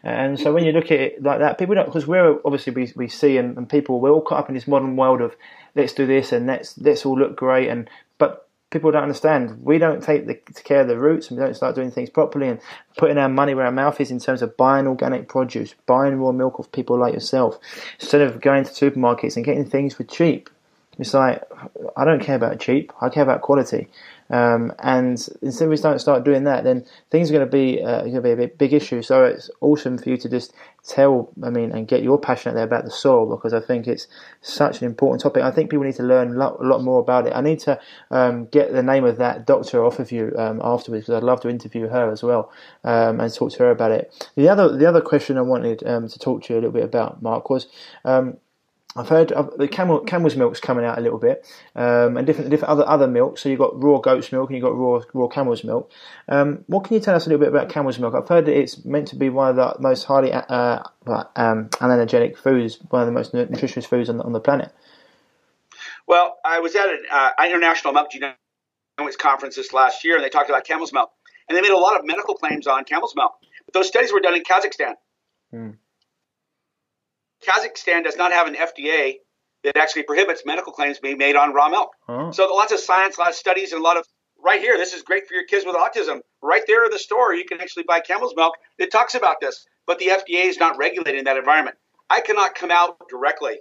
[0.04, 2.92] And so when you look at it like that, people don't because we're obviously we,
[2.96, 5.36] we see and, and people we're all caught up in this modern world of
[5.76, 9.64] let's do this and let's let's all look great and but people don't understand.
[9.64, 12.48] We don't take the, care of the roots and we don't start doing things properly
[12.48, 12.60] and
[12.98, 16.32] putting our money where our mouth is in terms of buying organic produce buying raw
[16.32, 17.58] milk of people like yourself
[18.00, 20.50] instead of going to supermarkets and getting things for cheap.
[20.98, 21.42] It's like
[21.96, 22.92] I don't care about cheap.
[23.02, 23.88] I care about quality
[24.30, 28.02] um, and until we don't start doing that, then things are going to be uh,
[28.02, 29.02] going to be a big, big issue.
[29.02, 30.54] So it's awesome for you to just
[30.88, 33.88] tell, I mean, and get your passion out there about the soil because I think
[33.88, 34.08] it's
[34.42, 35.44] such an important topic.
[35.44, 37.34] I think people need to learn a lot, a lot more about it.
[37.36, 37.80] I need to
[38.12, 41.42] um, get the name of that doctor off of you um, afterwards because I'd love
[41.42, 42.52] to interview her as well
[42.84, 44.30] um, and talk to her about it.
[44.36, 46.84] The other the other question I wanted um, to talk to you a little bit
[46.84, 47.68] about, Mark, was
[48.06, 48.38] um,
[49.00, 52.50] I've heard of the camel camel's milk's coming out a little bit, um, and different
[52.50, 53.38] different other other milk.
[53.38, 55.90] So you've got raw goat's milk and you've got raw raw camel's milk.
[56.28, 58.14] Um, what can you tell us a little bit about camel's milk?
[58.14, 60.84] I've heard that it's meant to be one of the most highly uh,
[61.36, 64.74] um, foods, one of the most nutritious foods on the, on the planet.
[66.06, 70.30] Well, I was at an uh, international milk genomics conference this last year, and they
[70.30, 71.12] talked about camel's milk,
[71.48, 73.34] and they made a lot of medical claims on camel's milk.
[73.66, 74.96] But those studies were done in Kazakhstan.
[75.52, 75.70] Hmm.
[77.48, 79.16] Kazakhstan does not have an FDA
[79.64, 81.92] that actually prohibits medical claims being made on raw milk.
[82.08, 82.32] Oh.
[82.32, 84.06] So lots of science, lots of studies, and a lot of
[84.44, 84.78] right here.
[84.78, 86.22] This is great for your kids with autism.
[86.42, 88.56] Right there in the store, you can actually buy camel's milk.
[88.78, 91.78] It talks about this, but the FDA is not regulating that environment.
[92.10, 93.60] I cannot come out directly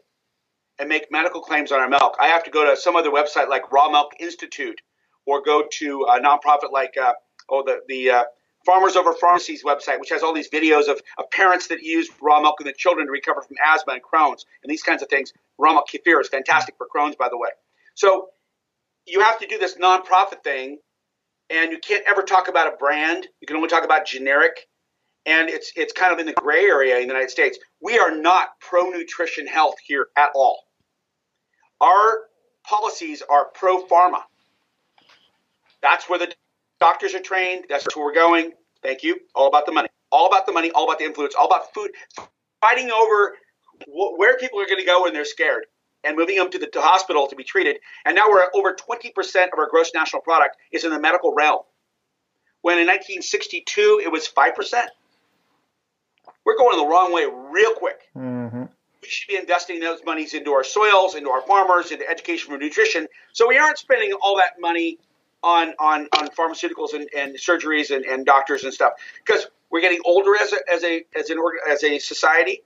[0.78, 2.16] and make medical claims on our milk.
[2.20, 4.80] I have to go to some other website like Raw Milk Institute,
[5.26, 7.12] or go to a nonprofit like uh,
[7.50, 8.24] oh the the uh,
[8.68, 12.38] Farmers Over Pharmacies website, which has all these videos of, of parents that use raw
[12.38, 15.32] milk in the children to recover from asthma and Crohn's and these kinds of things.
[15.56, 17.48] Raw milk kefir is fantastic for Crohn's, by the way.
[17.94, 18.28] So
[19.06, 20.80] you have to do this nonprofit thing,
[21.48, 23.26] and you can't ever talk about a brand.
[23.40, 24.68] You can only talk about generic,
[25.24, 27.58] and it's it's kind of in the gray area in the United States.
[27.80, 30.58] We are not pro nutrition health here at all.
[31.80, 32.18] Our
[32.66, 34.24] policies are pro pharma.
[35.80, 36.34] That's where the
[36.80, 37.64] doctors are trained.
[37.70, 38.52] That's where we're going.
[38.82, 39.18] Thank you.
[39.34, 39.88] All about the money.
[40.10, 40.70] All about the money.
[40.70, 41.34] All about the influence.
[41.34, 41.90] All about food.
[42.60, 43.36] Fighting over
[43.86, 45.66] where people are going to go when they're scared
[46.04, 47.78] and moving them to the to hospital to be treated.
[48.04, 49.12] And now we're at over 20%
[49.52, 51.60] of our gross national product is in the medical realm.
[52.62, 54.84] When in 1962 it was 5%.
[56.44, 58.00] We're going the wrong way real quick.
[58.16, 58.62] Mm-hmm.
[59.02, 62.58] We should be investing those monies into our soils, into our farmers, into education for
[62.58, 63.06] nutrition.
[63.32, 64.98] So we aren't spending all that money
[65.42, 70.00] on on, on pharmaceuticals and, and surgeries and, and doctors and stuff because we're getting
[70.04, 71.38] older as a as a as an
[71.70, 72.62] as a society,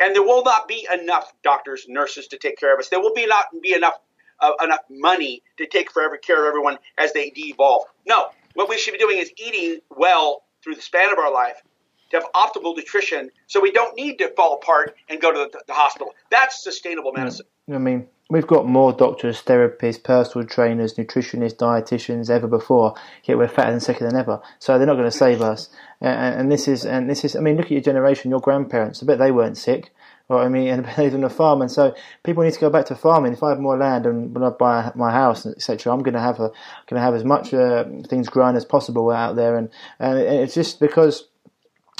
[0.00, 2.88] and there will not be enough doctors nurses to take care of us.
[2.88, 3.98] There will be not be enough
[4.40, 7.84] uh, enough money to take for every care of everyone as they de-evolve.
[8.06, 11.62] No, what we should be doing is eating well through the span of our life
[12.10, 15.62] to have optimal nutrition so we don't need to fall apart and go to the,
[15.66, 16.14] the hospital.
[16.30, 17.46] That's sustainable medicine.
[17.72, 22.94] I mean, we've got more doctors, therapists, personal trainers, nutritionists, dietitians ever before.
[23.24, 24.40] Yet we're fatter and sicker than ever.
[24.58, 25.68] So they're not going to save us.
[26.00, 27.36] And, and this is, and this is.
[27.36, 29.02] I mean, look at your generation, your grandparents.
[29.02, 29.92] I bet they weren't sick.
[30.28, 32.68] Right, I mean, and they lived on a farm, and so people need to go
[32.70, 33.32] back to farming.
[33.32, 36.20] If I have more land and when I buy my house, etc., I'm going to
[36.20, 36.50] have a,
[36.88, 39.70] going to have as much uh, things growing as possible out there, and
[40.00, 41.28] and it's just because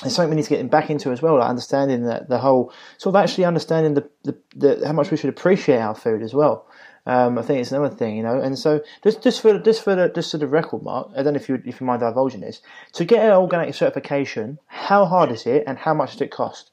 [0.05, 2.73] it's something we need to get back into as well, like understanding that the whole
[2.99, 6.35] sort of actually understanding the, the, the how much we should appreciate our food as
[6.35, 6.67] well.
[7.07, 8.39] Um, I think it's another thing, you know.
[8.41, 11.33] And so, just just for just for the, just for the record, Mark, I don't
[11.33, 12.61] know if you if you mind divulging this.
[12.95, 16.73] To get an organic certification, how hard is it, and how much does it cost?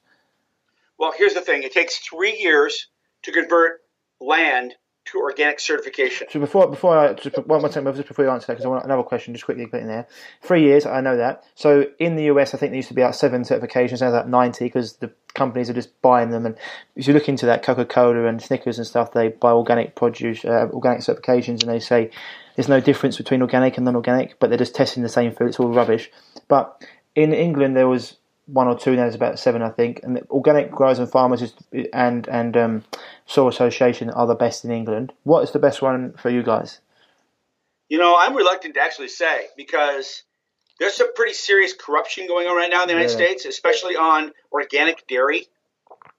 [0.98, 2.88] Well, here's the thing: it takes three years
[3.22, 3.80] to convert
[4.20, 4.74] land
[5.14, 6.26] to organic certification.
[6.30, 8.68] So before before I just one more time just before you answer that because I
[8.68, 10.06] want another question just quickly put in there.
[10.42, 11.44] Three years, I know that.
[11.54, 14.00] So in the US, I think there used to be about seven certifications.
[14.00, 16.46] Now that ninety because the companies are just buying them.
[16.46, 16.56] And
[16.96, 20.44] if you look into that, Coca Cola and Snickers and stuff, they buy organic produce,
[20.44, 22.10] uh, organic certifications, and they say
[22.56, 25.48] there's no difference between organic and non-organic, but they're just testing the same food.
[25.48, 26.10] It's all rubbish.
[26.48, 26.84] But
[27.14, 28.16] in England, there was
[28.46, 28.92] one or two.
[28.92, 30.00] Now there's about seven, I think.
[30.02, 31.54] And organic growers and farmers is,
[31.92, 32.84] and and um,
[33.26, 35.12] soil association are the best in England.
[35.24, 36.80] What is the best one for you guys?
[37.88, 40.22] You know, I'm reluctant to actually say because
[40.78, 43.26] there's some pretty serious corruption going on right now in the United yeah.
[43.26, 45.46] States, especially on organic dairy.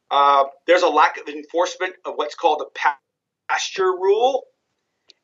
[0.10, 2.90] Uh, there's a lack of enforcement of what's called the
[3.50, 4.44] pasture rule,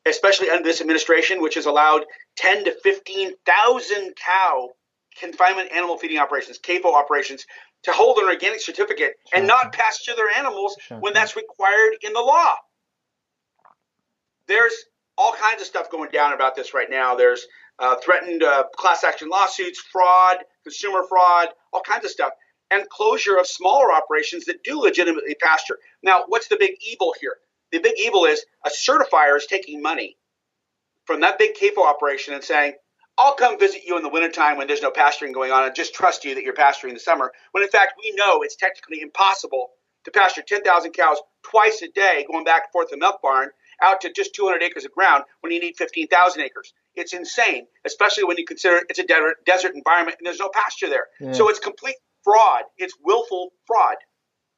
[0.04, 2.04] especially under this administration, which has allowed
[2.36, 4.70] 10 to 15,000 cow
[5.18, 7.46] confinement animal feeding operations, CAFO operations,
[7.84, 9.38] to hold an organic certificate sure.
[9.38, 10.98] and not pasture their animals sure.
[10.98, 12.54] when that's required in the law.
[14.46, 14.74] There's
[15.18, 17.14] all kinds of stuff going down about this right now.
[17.14, 17.46] There's
[17.78, 22.32] uh, threatened uh, class action lawsuits, fraud, consumer fraud, all kinds of stuff,
[22.70, 25.78] and closure of smaller operations that do legitimately pasture.
[26.02, 27.36] Now, what's the big evil here?
[27.70, 30.16] The big evil is a certifier is taking money
[31.04, 32.74] from that big CAFO operation and saying,
[33.18, 35.94] I'll come visit you in the wintertime when there's no pasturing going on and just
[35.94, 37.32] trust you that you're pasturing in the summer.
[37.52, 39.70] When in fact, we know it's technically impossible
[40.04, 43.50] to pasture 10,000 cows twice a day going back and forth the milk barn
[43.82, 46.72] out to just 200 acres of ground when you need 15,000 acres.
[46.94, 50.88] It's insane, especially when you consider it's a de- desert environment and there's no pasture
[50.88, 51.06] there.
[51.20, 51.32] Yeah.
[51.32, 52.62] So it's complete fraud.
[52.78, 53.96] It's willful fraud.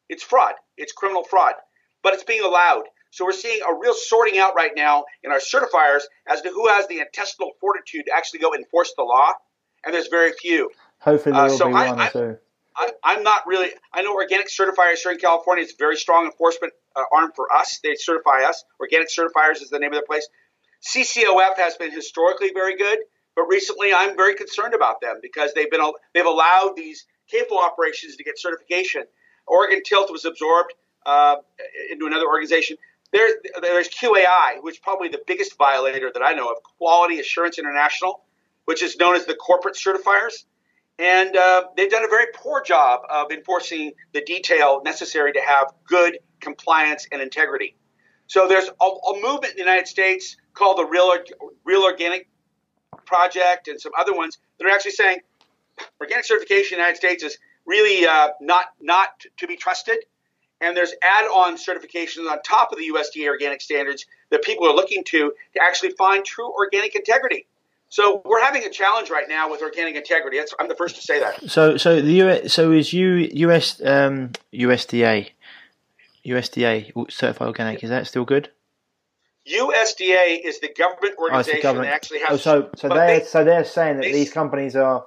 [0.09, 0.55] It's fraud.
[0.76, 1.55] It's criminal fraud.
[2.02, 2.84] But it's being allowed.
[3.14, 6.66] So we're seeing a real sorting out right now in our certifiers as to who
[6.66, 9.30] has the intestinal fortitude to actually go enforce the law,
[9.84, 10.68] and there's very few.
[10.98, 12.38] Hopefully, there uh, so be I, one I, too.
[12.76, 13.70] I, am not really.
[13.92, 15.62] I know organic certifiers here in California.
[15.62, 17.78] It's a very strong enforcement uh, arm for us.
[17.84, 18.64] They certify us.
[18.80, 20.28] Organic certifiers is the name of the place.
[20.84, 22.98] CCOF has been historically very good,
[23.36, 28.16] but recently I'm very concerned about them because they've been they've allowed these CAFO operations
[28.16, 29.04] to get certification.
[29.46, 30.74] Oregon Tilth was absorbed
[31.06, 31.36] uh,
[31.92, 32.76] into another organization
[33.14, 37.60] There's there's QAI, which is probably the biggest violator that I know of, Quality Assurance
[37.60, 38.24] International,
[38.64, 40.44] which is known as the corporate certifiers,
[40.98, 45.72] and uh, they've done a very poor job of enforcing the detail necessary to have
[45.86, 47.76] good compliance and integrity.
[48.26, 51.12] So there's a, a movement in the United States called the Real
[51.64, 52.28] Real Organic
[53.06, 55.18] Project and some other ones that are actually saying
[56.00, 59.98] organic certification in the United States is really uh, not not to be trusted.
[60.64, 65.04] And there's add-on certifications on top of the USDA organic standards that people are looking
[65.04, 67.46] to to actually find true organic integrity.
[67.90, 70.38] So we're having a challenge right now with organic integrity.
[70.38, 71.48] That's, I'm the first to say that.
[71.48, 75.30] So, so the US, so is U, US um, USDA
[76.26, 77.84] USDA certified organic?
[77.84, 78.50] Is that still good?
[79.46, 81.88] USDA is the government organization oh, the government.
[81.90, 82.30] that actually has.
[82.30, 85.04] Oh, so so they so they're saying that they, these companies are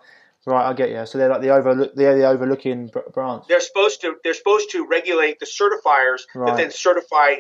[0.47, 0.69] right.
[0.69, 1.05] I get you.
[1.05, 1.93] So they're like the overlook.
[1.95, 3.45] They're the overlooking branch.
[3.47, 4.15] They're supposed to.
[4.23, 6.47] They're supposed to regulate the certifiers right.
[6.47, 7.35] that then certify.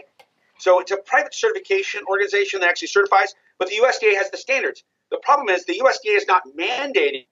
[0.59, 4.83] So it's a private certification organization that actually certifies, but the USDA has the standards.
[5.11, 7.25] The problem is the USDA is not mandating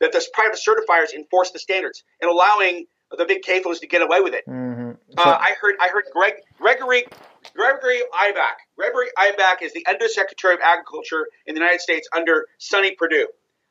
[0.00, 4.20] that the private certifiers enforce the standards and allowing the big CAFOs to get away
[4.20, 4.46] with it.
[4.46, 4.90] Mm-hmm.
[5.16, 7.06] So, uh, I heard I heard Greg Gregory
[7.54, 8.58] Gregory Ibach.
[8.76, 13.26] Gregory Ibach is the Undersecretary of Agriculture in the United States under Sonny Perdue.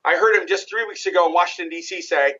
[0.05, 2.01] I heard him just three weeks ago in Washington D.C.
[2.01, 2.35] say,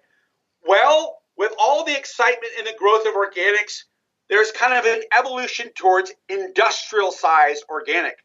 [0.66, 3.84] "Well, with all the excitement and the growth of organics,
[4.30, 8.18] there's kind of an evolution towards industrial size organic."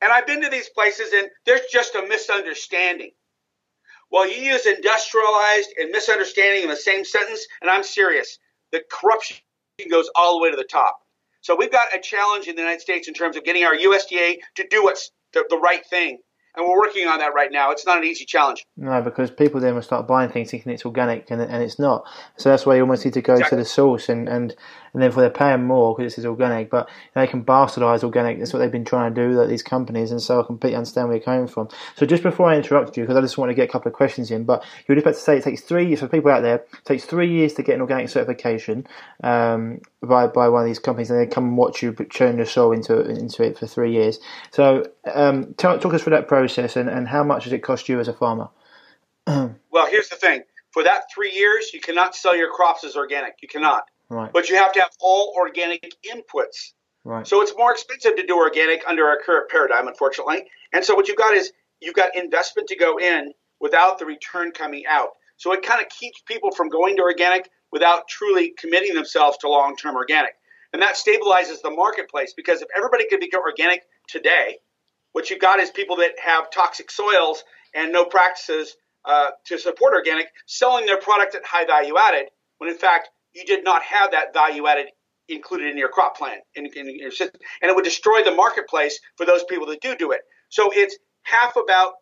[0.00, 3.12] And I've been to these places, and there's just a misunderstanding.
[4.10, 8.38] Well, you use industrialized and misunderstanding in the same sentence, and I'm serious.
[8.72, 9.36] The corruption
[9.90, 10.98] goes all the way to the top.
[11.42, 14.38] So we've got a challenge in the United States in terms of getting our USDA
[14.56, 16.18] to do what's the, the right thing
[16.56, 17.70] and we're working on that right now.
[17.70, 18.66] It's not an easy challenge.
[18.76, 22.04] No, because people then will start buying things thinking it's organic and, and it's not.
[22.36, 23.56] So that's why you almost need to go exactly.
[23.56, 24.54] to the source and, and,
[24.92, 26.70] and therefore they're paying more because this is organic.
[26.70, 28.38] But they can bastardize organic.
[28.38, 30.10] That's what they've been trying to do, like these companies.
[30.10, 31.68] And so I completely understand where you're coming from.
[31.96, 33.94] So just before I interrupt you, because I just want to get a couple of
[33.94, 36.30] questions in, but you were just about to say it takes three years for people
[36.30, 36.56] out there.
[36.56, 38.86] It takes three years to get an organic certification
[39.22, 42.46] um, by by one of these companies, and they come and watch you turn your
[42.46, 44.18] soul into into it for three years.
[44.50, 47.62] So um, talk, talk us through that process process and, and how much does it
[47.62, 48.48] cost you as a farmer?
[49.26, 50.42] well, here's the thing.
[50.72, 53.34] For that three years, you cannot sell your crops as organic.
[53.42, 53.84] You cannot.
[54.10, 54.32] Right.
[54.32, 56.72] But you have to have all organic inputs.
[57.04, 57.26] Right.
[57.26, 60.44] So it's more expensive to do organic under our current paradigm, unfortunately.
[60.72, 64.52] And so what you've got is you've got investment to go in without the return
[64.52, 65.10] coming out.
[65.36, 69.48] So it kind of keeps people from going to organic without truly committing themselves to
[69.48, 70.34] long-term organic.
[70.72, 74.58] And that stabilizes the marketplace because if everybody could become organic today,
[75.12, 77.42] what you've got is people that have toxic soils
[77.74, 82.26] and no practices uh, to support organic selling their product at high value added
[82.58, 84.86] when in fact you did not have that value added
[85.28, 87.40] included in your crop plan in, in, your system.
[87.62, 90.98] and it would destroy the marketplace for those people that do do it so it's
[91.22, 91.92] half about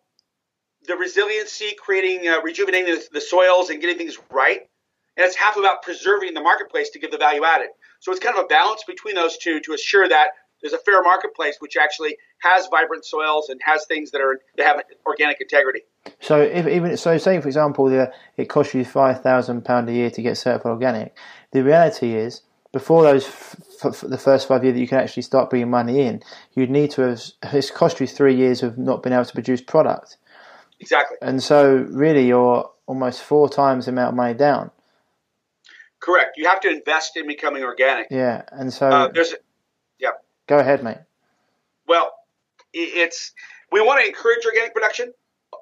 [0.87, 4.61] the resiliency creating uh, rejuvenating the, the soils and getting things right
[5.17, 7.69] and it's half about preserving the marketplace to give the value added
[7.99, 10.29] so it's kind of a balance between those two to assure that
[10.61, 14.65] there's a fair marketplace which actually has vibrant soils and has things that are that
[14.65, 15.81] have organic integrity.
[16.19, 19.93] So if even so, say for example, the, it costs you five thousand pound a
[19.93, 21.17] year to get certified organic.
[21.51, 22.41] The reality is,
[22.71, 26.01] before those f- f- the first five years that you can actually start bringing money
[26.01, 26.21] in,
[26.53, 27.21] you'd need to have
[27.53, 30.17] it's cost you three years of not being able to produce product.
[30.79, 31.17] Exactly.
[31.21, 34.71] And so really, you're almost four times the amount of money down.
[35.99, 36.37] Correct.
[36.37, 38.07] You have to invest in becoming organic.
[38.09, 39.35] Yeah, and so uh, there's.
[40.49, 40.97] Go ahead, mate.
[41.87, 42.11] Well,
[42.73, 43.33] it's
[43.71, 45.13] we want to encourage organic production.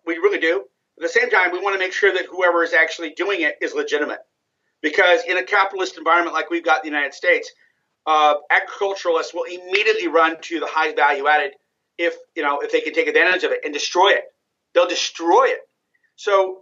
[0.06, 0.64] We really do.
[0.98, 3.58] At the same time, we want to make sure that whoever is actually doing it
[3.62, 4.20] is legitimate.
[4.82, 7.52] Because in a capitalist environment like we've got in the United States,
[8.06, 11.52] uh, agriculturalists will immediately run to the high value added
[11.98, 14.32] if you know if they can take advantage of it and destroy it.
[14.74, 15.68] They'll destroy it.
[16.16, 16.60] So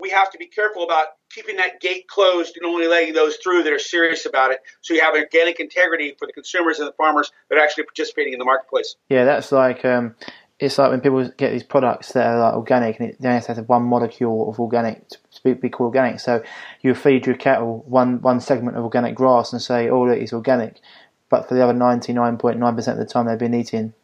[0.00, 3.62] we have to be careful about keeping that gate closed and only letting those through
[3.62, 4.60] that are serious about it.
[4.80, 8.32] So you have organic integrity for the consumers and the farmers that are actually participating
[8.32, 8.96] in the marketplace.
[9.08, 10.14] Yeah, that's like um,
[10.58, 13.40] it's like when people get these products that are like organic and it, they only
[13.40, 16.20] have have one molecule of organic to be called organic.
[16.20, 16.42] So
[16.82, 20.80] you feed your cattle one one segment of organic grass and say, "Oh, it's organic,"
[21.28, 23.94] but for the other ninety nine point nine percent of the time they've been eating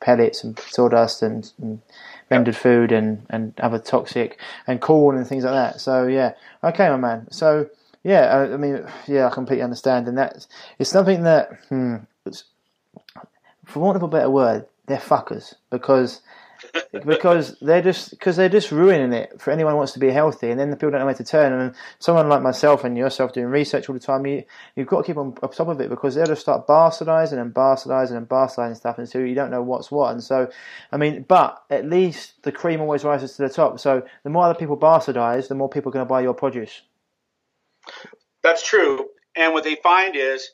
[0.00, 1.80] pellets and sawdust and, and
[2.30, 5.80] rendered food and, and other toxic and corn and things like that.
[5.80, 6.32] So yeah,
[6.64, 7.28] okay, my man.
[7.30, 7.68] So
[8.04, 10.46] yeah, I, I mean, yeah, I completely understand, and that
[10.78, 11.96] it's something that, hmm,
[13.64, 16.20] for want of a better word, they're fuckers because
[17.04, 20.50] because they're just because they're just ruining it for anyone who wants to be healthy,
[20.50, 21.52] and then the people don't know where to turn.
[21.52, 24.44] And someone like myself and yourself doing research all the time, you
[24.74, 28.16] you've got to keep on, top of it because they'll just start bastardizing and bastardizing
[28.16, 30.12] and bastardizing stuff until you don't know what's what.
[30.12, 30.50] And so,
[30.92, 33.78] I mean, but at least the cream always rises to the top.
[33.80, 36.82] So the more other people bastardize, the more people are going to buy your produce.
[38.42, 39.08] That's true.
[39.34, 40.50] And what they find is,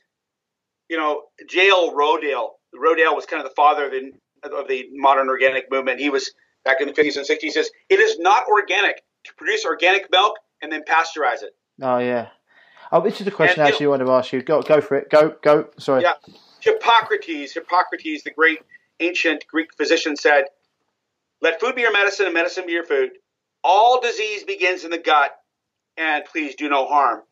[0.89, 1.91] you know, J.I.
[1.95, 2.51] Rodale.
[2.75, 4.13] Rodale was kind of the father of the
[4.45, 6.01] of the modern organic movement.
[6.01, 6.33] He was
[6.65, 7.39] back in the 50s and 60s.
[7.41, 11.55] He says it is not organic to produce organic milk and then pasteurize it.
[11.81, 12.29] Oh yeah.
[12.91, 14.43] Oh, this is the question and, actually you know, I wanted to ask you.
[14.43, 15.11] Go, go for it.
[15.11, 15.69] Go, go.
[15.79, 16.03] Sorry.
[16.03, 16.13] Yeah.
[16.61, 18.61] Hippocrates, Hippocrates, the great
[19.01, 20.45] ancient Greek physician, said,
[21.41, 23.11] "Let food be your medicine, and medicine be your food.
[23.65, 25.33] All disease begins in the gut,
[25.97, 27.23] and please do no harm."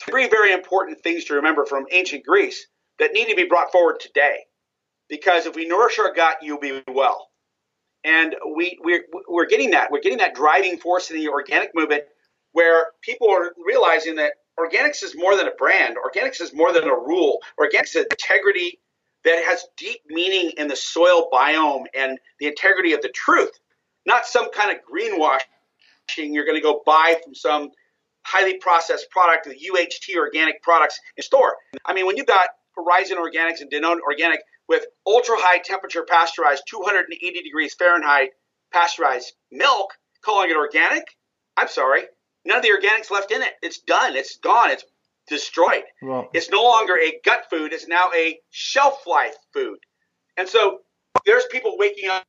[0.00, 2.66] Three very important things to remember from ancient Greece
[2.98, 4.46] that need to be brought forward today
[5.10, 7.28] because if we nourish our gut, you'll be well.
[8.04, 9.90] And we, we're, we're getting that.
[9.90, 12.04] We're getting that driving force in the organic movement
[12.52, 15.96] where people are realizing that organics is more than a brand.
[15.96, 17.40] Organics is more than a rule.
[17.58, 18.78] Organics is integrity
[19.24, 23.52] that has deep meaning in the soil biome and the integrity of the truth,
[24.06, 25.40] not some kind of greenwashing
[26.18, 27.70] you're going to go buy from some
[28.26, 31.56] highly processed product, the UHT organic products in store.
[31.84, 34.40] I mean, when you've got Horizon Organics and Danone Organic
[34.70, 38.30] with ultra high temperature pasteurized 280 degrees Fahrenheit
[38.72, 39.90] pasteurized milk,
[40.24, 41.02] calling it organic.
[41.56, 42.04] I'm sorry,
[42.46, 43.52] none of the organics left in it.
[43.62, 44.14] It's done.
[44.14, 44.70] It's gone.
[44.70, 44.84] It's
[45.26, 45.82] destroyed.
[46.00, 47.72] Well, it's no longer a gut food.
[47.72, 49.78] It's now a shelf life food.
[50.36, 50.78] And so
[51.26, 52.24] there's people waking up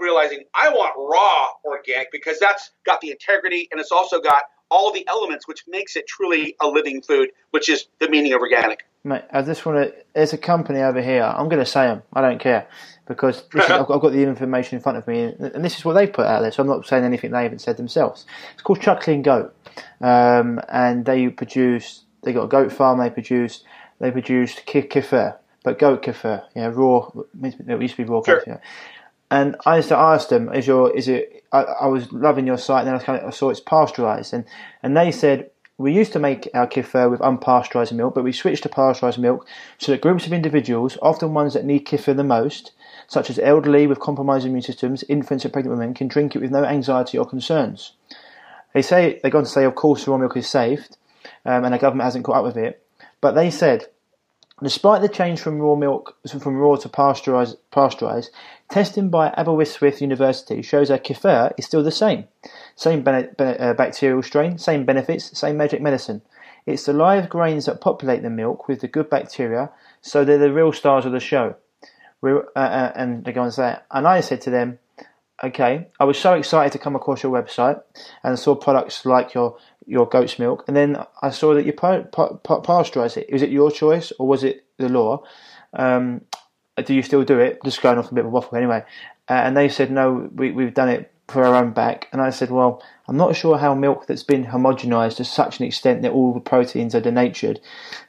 [0.00, 4.42] realizing I want raw organic because that's got the integrity and it's also got
[4.74, 8.40] all the elements which makes it truly a living food, which is the meaning of
[8.40, 8.84] organic.
[9.04, 9.94] Mate, I just want to.
[10.14, 11.22] There's a company over here.
[11.22, 12.02] I'm going to say them.
[12.12, 12.66] I don't care
[13.06, 15.84] because is, I've, got, I've, got, the information in front of me, and this is
[15.84, 16.50] what they put out there.
[16.50, 18.26] So I'm not saying anything they haven't said themselves.
[18.54, 19.54] It's called Chuckling Goat,
[20.00, 22.02] um, and they produce.
[22.24, 22.98] They got a goat farm.
[22.98, 23.64] They produced.
[24.00, 26.44] They produced kefir, but goat kefir.
[26.56, 27.10] Yeah, raw.
[27.42, 28.40] It used to be raw sure.
[28.40, 28.60] kefir.
[29.30, 32.58] And I used to ask them, "Is your is it?" I, I was loving your
[32.58, 34.44] site, and then I, kind of, I saw it's pasteurized, and
[34.82, 38.62] and they said we used to make our kefir with unpasteurized milk, but we switched
[38.62, 39.46] to pasteurized milk
[39.78, 42.72] so that groups of individuals, often ones that need kefir the most,
[43.08, 46.52] such as elderly with compromised immune systems, infants and pregnant women, can drink it with
[46.52, 47.92] no anxiety or concerns.
[48.72, 50.88] They say they go on to say, of course, raw milk is safe,
[51.44, 52.80] um, and the government hasn't caught up with it.
[53.20, 53.86] But they said,
[54.62, 58.30] despite the change from raw milk from raw to pasteurized, pasteurized
[58.70, 62.24] testing by Aberystwyth University shows that kefir is still the same.
[62.76, 66.22] Same uh, bacterial strain, same benefits, same magic medicine.
[66.66, 70.52] It's the live grains that populate the milk with the good bacteria, so they're the
[70.52, 71.56] real stars of the show.
[72.22, 74.78] Uh, uh, and they go to say, and I said to them,
[75.42, 77.82] okay, I was so excited to come across your website
[78.22, 79.56] and saw products like your
[79.86, 83.26] your goat's milk, and then I saw that you pa- pa- pa- pasteurize it.
[83.28, 85.22] It your choice or was it the law?
[85.74, 86.22] Um,
[86.82, 87.58] do you still do it?
[87.64, 88.84] Just going off a bit of a waffle anyway.
[89.28, 92.08] Uh, and they said, no, we, we've done it for our own back.
[92.12, 95.66] And I said, well, I'm not sure how milk that's been homogenized to such an
[95.66, 97.60] extent that all the proteins are denatured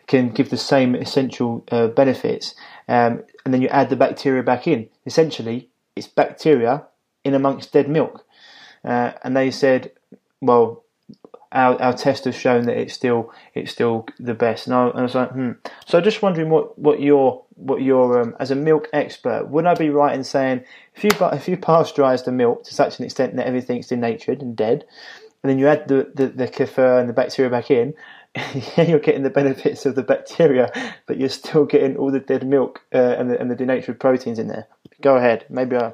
[0.07, 2.55] can give the same essential uh, benefits.
[2.87, 4.89] Um, and then you add the bacteria back in.
[5.05, 6.85] Essentially, it's bacteria
[7.25, 8.25] in amongst dead milk.
[8.85, 9.91] Uh, and they said,
[10.39, 10.85] well,
[11.51, 14.67] our, our test has shown that it's still it's still the best.
[14.67, 15.51] And I, and I was like, hmm.
[15.85, 19.73] So just wondering what what your what your um, as a milk expert would I
[19.73, 20.63] be right in saying
[20.93, 24.55] if you if you pasteurise the milk to such an extent that everything's denatured and
[24.55, 24.85] dead,
[25.41, 27.93] and then you add the the, the kefir and the bacteria back in,
[28.77, 30.71] you're getting the benefits of the bacteria,
[31.07, 34.39] but you're still getting all the dead milk uh, and the and the denatured proteins
[34.39, 34.67] in there.
[35.01, 35.93] Go ahead, maybe I.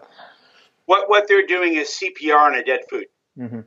[0.92, 3.06] What what they're doing is CPR on a dead food.
[3.40, 3.62] Mm-hmm.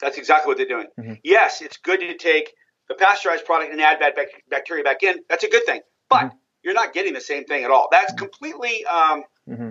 [0.00, 0.86] That's exactly what they're doing.
[0.96, 1.14] Mm-hmm.
[1.24, 2.54] Yes, it's good to take
[2.88, 4.14] the pasteurized product and add bad
[4.48, 5.16] bacteria back in.
[5.28, 6.36] That's a good thing, but mm-hmm.
[6.62, 7.88] you're not getting the same thing at all.
[7.90, 9.70] That's completely um, mm-hmm.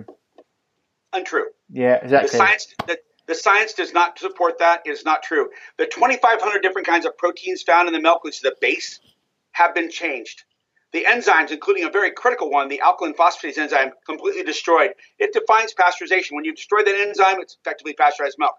[1.14, 1.46] untrue.
[1.70, 2.32] Yeah, exactly.
[2.32, 2.98] The science, the,
[3.28, 4.82] the science does not support that.
[4.84, 5.48] It is not true.
[5.78, 9.00] The 2,500 different kinds of proteins found in the milk, which is the base,
[9.52, 10.44] have been changed.
[10.92, 14.92] The enzymes, including a very critical one, the alkaline phosphatase enzyme, completely destroyed.
[15.18, 16.32] It defines pasteurization.
[16.32, 18.54] When you destroy that enzyme, it's effectively pasteurized milk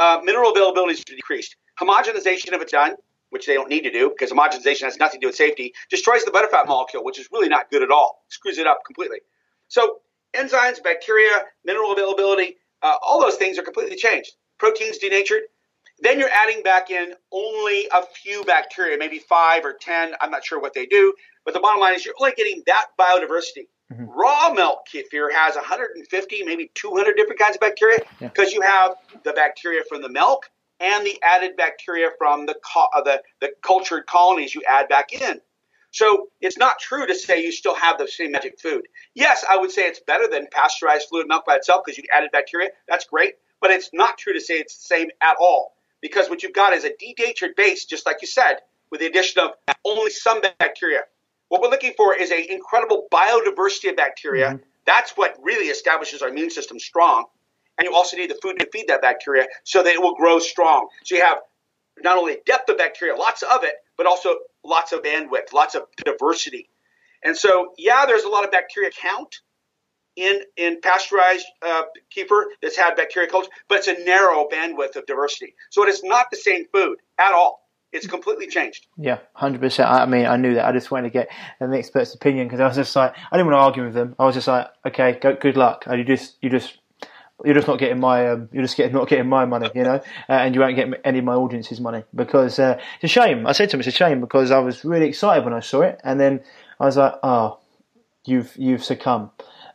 [0.00, 1.56] uh, mineral availability is decreased.
[1.78, 2.94] Homogenization, of a done,
[3.28, 6.24] which they don't need to do because homogenization has nothing to do with safety, destroys
[6.24, 8.24] the butterfat molecule, which is really not good at all.
[8.28, 9.18] Screws it up completely.
[9.68, 9.98] So
[10.34, 14.32] enzymes, bacteria, mineral availability, uh, all those things are completely changed.
[14.58, 15.42] Proteins denatured.
[16.02, 20.14] Then you're adding back in only a few bacteria, maybe five or ten.
[20.20, 21.12] I'm not sure what they do,
[21.44, 23.68] but the bottom line is you're only getting that biodiversity.
[23.92, 24.06] Mm-hmm.
[24.06, 28.56] Raw milk kefir has 150, maybe 200 different kinds of bacteria because yeah.
[28.56, 28.94] you have
[29.24, 30.48] the bacteria from the milk
[30.78, 35.40] and the added bacteria from the, uh, the, the cultured colonies you add back in.
[35.90, 38.86] So it's not true to say you still have the same magic food.
[39.14, 42.30] Yes, I would say it's better than pasteurized fluid milk by itself because you added
[42.32, 42.68] bacteria.
[42.88, 43.34] That's great.
[43.60, 46.72] But it's not true to say it's the same at all because what you've got
[46.72, 48.56] is a denatured base, just like you said,
[48.90, 49.50] with the addition of
[49.84, 51.00] only some bacteria.
[51.48, 54.48] What we're looking for is an incredible biodiversity of bacteria.
[54.50, 54.62] Mm-hmm.
[54.86, 57.24] That's what really establishes our immune system strong.
[57.78, 60.38] And you also need the food to feed that bacteria so that it will grow
[60.38, 60.88] strong.
[61.04, 61.38] So you have
[62.02, 64.34] not only depth of bacteria, lots of it, but also
[64.64, 66.68] lots of bandwidth, lots of diversity.
[67.22, 69.40] And so, yeah, there's a lot of bacteria count
[70.20, 71.82] in in pasteurized uh,
[72.14, 75.54] kefir that's had bacteria culture, but it's a narrow bandwidth of diversity.
[75.70, 77.68] So it is not the same food at all.
[77.92, 78.86] It's completely changed.
[78.96, 79.90] Yeah, hundred percent.
[79.90, 80.66] I mean, I knew that.
[80.66, 83.50] I just wanted to get an expert's opinion because I was just like, I didn't
[83.50, 84.14] want to argue with them.
[84.18, 85.86] I was just like, okay, go, good luck.
[85.90, 86.78] You just, you just
[87.44, 90.00] you're just not getting my um, you're just getting not getting my money, you know,
[90.28, 93.46] uh, and you won't get any of my audience's money because uh, it's a shame.
[93.46, 95.82] I said to him, it's a shame because I was really excited when I saw
[95.82, 96.42] it, and then
[96.78, 97.58] I was like, oh,
[98.26, 99.30] you've you've succumbed.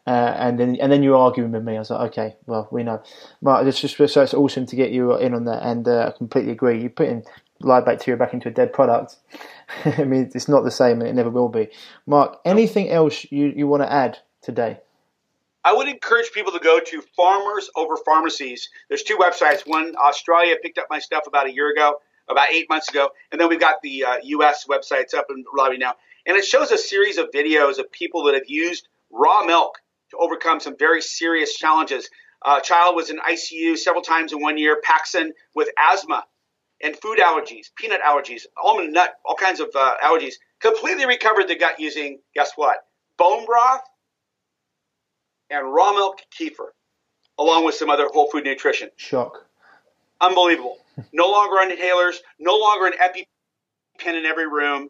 [0.07, 1.75] Uh, and then and then you're arguing with me.
[1.75, 3.01] I was like, okay, well, we know.
[3.41, 6.17] But it's just so it's awesome to get you in on that, and uh, I
[6.17, 6.81] completely agree.
[6.81, 7.23] You put in
[7.61, 9.17] live bacteria back into a dead product.
[9.85, 11.69] I mean, it's not the same, and it never will be.
[12.05, 14.79] Mark, anything else you, you want to add today?
[15.63, 18.69] I would encourage people to go to Farmers Over Pharmacies.
[18.87, 19.61] There's two websites.
[19.65, 21.99] One, Australia picked up my stuff about a year ago,
[22.29, 24.67] about eight months ago, and then we've got the uh, U.S.
[24.69, 25.95] websites up and running now.
[26.27, 29.79] And it shows a series of videos of people that have used raw milk
[30.16, 32.09] to overcome some very serious challenges.
[32.41, 36.24] Uh, child was in ICU several times in one year, Paxson with asthma
[36.82, 40.34] and food allergies, peanut allergies, almond nut, all kinds of uh, allergies.
[40.59, 42.78] Completely recovered the gut using, guess what?
[43.18, 43.82] Bone broth
[45.49, 46.70] and raw milk kefir,
[47.39, 48.89] along with some other whole food nutrition.
[48.97, 49.45] Shock.
[50.22, 50.78] Unbelievable.
[51.13, 54.89] no longer on inhalers, no longer an EpiPen in every room,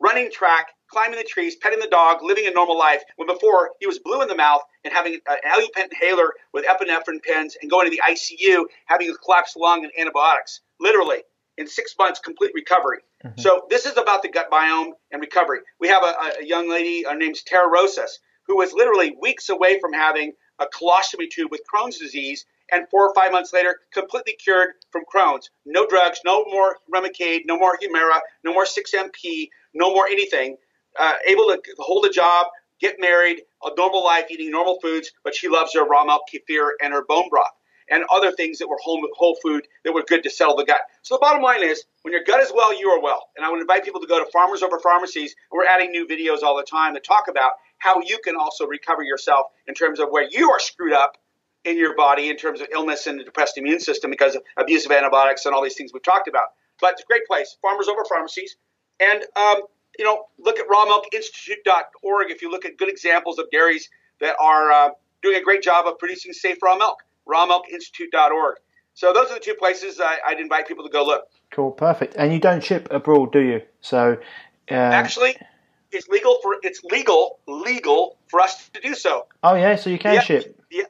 [0.00, 3.02] running track, climbing the trees, petting the dog, living a normal life.
[3.16, 7.22] When before he was blue in the mouth and having an EpiPen inhaler with epinephrine
[7.22, 10.60] pens and going to the ICU, having a collapsed lung and antibiotics.
[10.80, 11.22] Literally,
[11.58, 12.98] in six months, complete recovery.
[13.24, 13.40] Mm-hmm.
[13.40, 15.60] So this is about the gut biome and recovery.
[15.78, 18.18] We have a, a young lady, her name's Tara Rosas
[18.50, 23.08] who was literally weeks away from having a colostomy tube with Crohn's disease, and four
[23.08, 25.50] or five months later, completely cured from Crohn's.
[25.64, 30.56] No drugs, no more Remicade, no more Humira, no more 6MP, no more anything.
[30.98, 32.46] Uh, able to hold a job,
[32.80, 36.70] get married, a normal life, eating normal foods, but she loves her raw milk kefir
[36.82, 37.52] and her bone broth
[37.90, 40.80] and other things that were whole, whole food that were good to settle the gut.
[41.02, 43.28] So the bottom line is, when your gut is well, you are well.
[43.36, 45.34] And I would invite people to go to Farmers Over Pharmacies.
[45.50, 48.66] And we're adding new videos all the time that talk about how you can also
[48.66, 51.16] recover yourself in terms of where you are screwed up
[51.64, 54.86] in your body in terms of illness and the depressed immune system because of abuse
[54.86, 56.46] of antibiotics and all these things we've talked about.
[56.80, 58.56] But it's a great place, Farmers Over Pharmacies.
[58.98, 59.62] And, um,
[59.98, 63.88] you know, look at rawmilkinstitute.org if you look at good examples of dairies
[64.20, 64.88] that are uh,
[65.22, 66.98] doing a great job of producing safe raw milk,
[67.28, 68.56] rawmilkinstitute.org.
[68.94, 71.24] So those are the two places I, would invite people to go look.
[71.50, 72.14] Cool, perfect.
[72.16, 73.62] And you don't ship abroad, do you?
[73.80, 74.18] So
[74.70, 75.36] uh, actually,
[75.90, 79.26] it's legal for it's legal legal for us to do so.
[79.42, 80.60] Oh yeah, so you can ship.
[80.70, 80.86] The,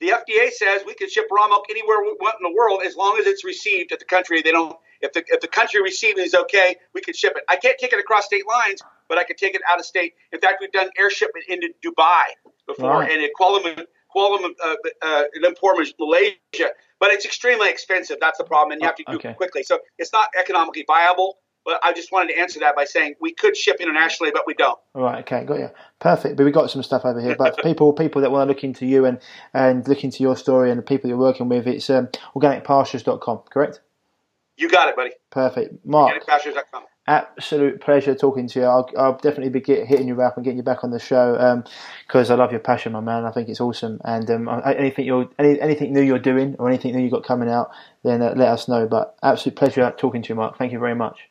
[0.00, 2.96] the FDA says we can ship raw milk anywhere we want in the world as
[2.96, 4.42] long as it's received at the country.
[4.42, 4.76] They don't.
[5.00, 7.44] If the if the country receiving is okay, we can ship it.
[7.48, 10.14] I can't take it across state lines, but I can take it out of state.
[10.32, 12.24] In fact, we've done air shipment into Dubai
[12.66, 13.10] before right.
[13.10, 13.84] and in Kuala
[14.14, 16.70] Kuala uh, uh, Lumpur, Malaysia.
[16.98, 18.18] But it's extremely expensive.
[18.20, 19.30] That's the problem, and you have to do okay.
[19.30, 19.62] it quickly.
[19.62, 21.38] So it's not economically viable.
[21.64, 24.54] But I just wanted to answer that by saying we could ship internationally, but we
[24.54, 24.78] don't.
[24.94, 25.70] All right, okay, got you.
[25.98, 26.36] Perfect.
[26.36, 27.36] But we got some stuff over here.
[27.36, 29.18] But people, people that want to look into you and
[29.52, 33.80] and look into your story and the people you're working with, it's um, organicpastures.com, correct?
[34.56, 35.12] You got it, buddy.
[35.30, 36.22] Perfect, Mark.
[36.22, 36.84] Organicpastures.com.
[37.06, 38.66] Absolute pleasure talking to you.
[38.66, 41.64] I'll, I'll definitely be get, hitting you up and getting you back on the show
[42.06, 43.24] because um, I love your passion, my man.
[43.24, 44.00] I think it's awesome.
[44.04, 47.48] And um, anything you're any, anything new you're doing or anything new you got coming
[47.48, 47.70] out,
[48.04, 48.86] then uh, let us know.
[48.86, 50.58] But absolute pleasure talking to you, Mark.
[50.58, 51.29] Thank you very much.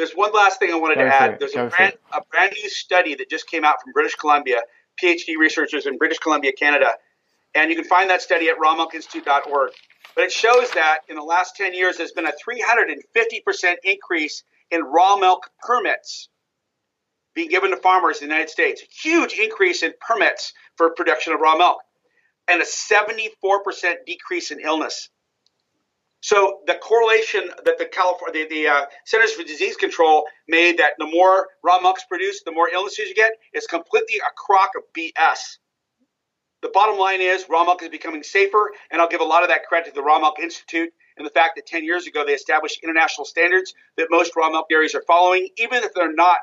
[0.00, 1.38] There's one last thing I wanted Go to add.
[1.38, 4.62] There's a brand, a brand new study that just came out from British Columbia,
[4.98, 6.92] PhD researchers in British Columbia, Canada.
[7.54, 9.72] And you can find that study at rawmilkinstitute.org.
[10.14, 14.80] But it shows that in the last 10 years, there's been a 350% increase in
[14.84, 16.30] raw milk permits
[17.34, 18.80] being given to farmers in the United States.
[18.82, 21.76] A huge increase in permits for production of raw milk,
[22.48, 23.28] and a 74%
[24.06, 25.10] decrease in illness.
[26.20, 30.92] So the correlation that the California, the, the uh, Centers for Disease Control made that
[30.98, 34.82] the more raw milk's produced, the more illnesses you get is completely a crock of
[34.96, 35.58] BS.
[36.62, 39.48] The bottom line is raw milk is becoming safer, and I'll give a lot of
[39.48, 42.32] that credit to the Raw Milk Institute and the fact that 10 years ago they
[42.32, 46.38] established international standards that most raw milk dairies are following, even if they're not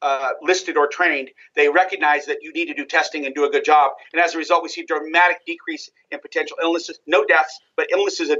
[0.00, 3.50] uh, listed or trained, they recognize that you need to do testing and do a
[3.50, 3.92] good job.
[4.12, 7.88] And as a result, we see a dramatic decrease in potential illnesses, no deaths, but
[7.90, 8.38] illnesses have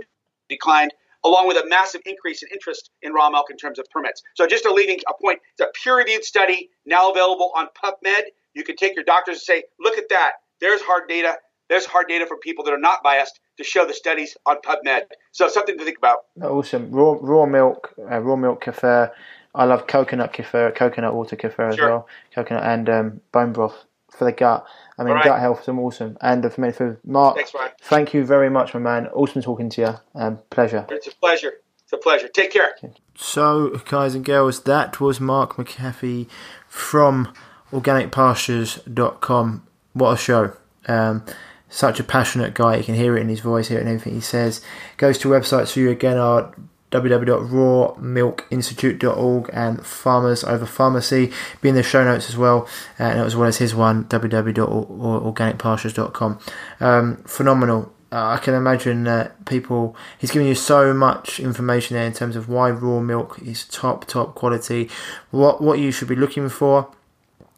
[0.49, 0.93] declined,
[1.25, 4.23] along with a massive increase in interest in raw milk in terms of permits.
[4.35, 8.23] So just a leading a point, it's a peer-reviewed study now available on PubMed.
[8.55, 10.33] You can take your doctors and say, look at that.
[10.61, 11.37] There's hard data.
[11.69, 15.03] There's hard data from people that are not biased to show the studies on PubMed.
[15.33, 16.19] So something to think about.
[16.43, 16.91] Awesome.
[16.91, 19.11] Raw, raw milk, uh, raw milk kefir.
[19.55, 21.89] I love coconut kefir, coconut water kefir as Sure.
[21.89, 22.09] well.
[22.35, 24.67] Coconut and um, bone broth for the gut.
[24.99, 25.25] I mean, right.
[25.25, 26.19] gut health is awesome.
[26.21, 27.71] And for me, for Mark, Thanks, Ryan.
[27.83, 29.07] thank you very much, my man.
[29.09, 30.21] Awesome talking to you.
[30.21, 30.87] Um, pleasure.
[30.91, 31.53] It's a pleasure.
[31.85, 32.29] It's a pleasure.
[32.29, 32.75] Take care.
[33.15, 36.29] So, guys and girls, that was Mark McAfee
[36.67, 37.33] from
[37.73, 39.67] organicpastures.com.
[39.93, 40.53] What a show.
[40.87, 41.25] Um,
[41.69, 42.77] such a passionate guy.
[42.77, 44.63] You can hear it in his voice, hear it in everything he says.
[44.97, 46.55] Goes to websites for you again are
[46.91, 51.33] www.rawmilkinstitute.org and Farmers Over Pharmacy.
[51.61, 56.39] Be in the show notes as well, uh, and as well as his one, www.organicpastures.com.
[56.81, 57.93] Um, phenomenal.
[58.11, 59.95] Uh, I can imagine that people.
[60.19, 64.07] He's giving you so much information there in terms of why raw milk is top
[64.07, 64.89] top quality,
[65.31, 66.91] what what you should be looking for,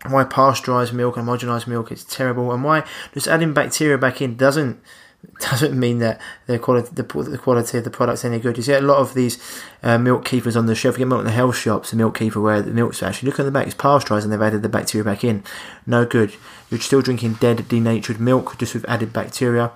[0.08, 2.82] why pasteurized milk and homogenized milk is terrible, and why
[3.14, 4.80] just adding bacteria back in doesn't
[5.40, 8.56] doesn't mean that the quality the, the quality of the product's any good.
[8.56, 9.38] You see a lot of these
[9.82, 10.96] uh, milk kefirs on the shelf.
[10.96, 13.40] You get milk in the health shops, the milk kefir where the milk's actually look
[13.40, 15.42] on the back, it's pasteurized and they've added the bacteria back in.
[15.86, 16.34] No good.
[16.70, 19.72] You're still drinking dead, denatured milk just with added bacteria.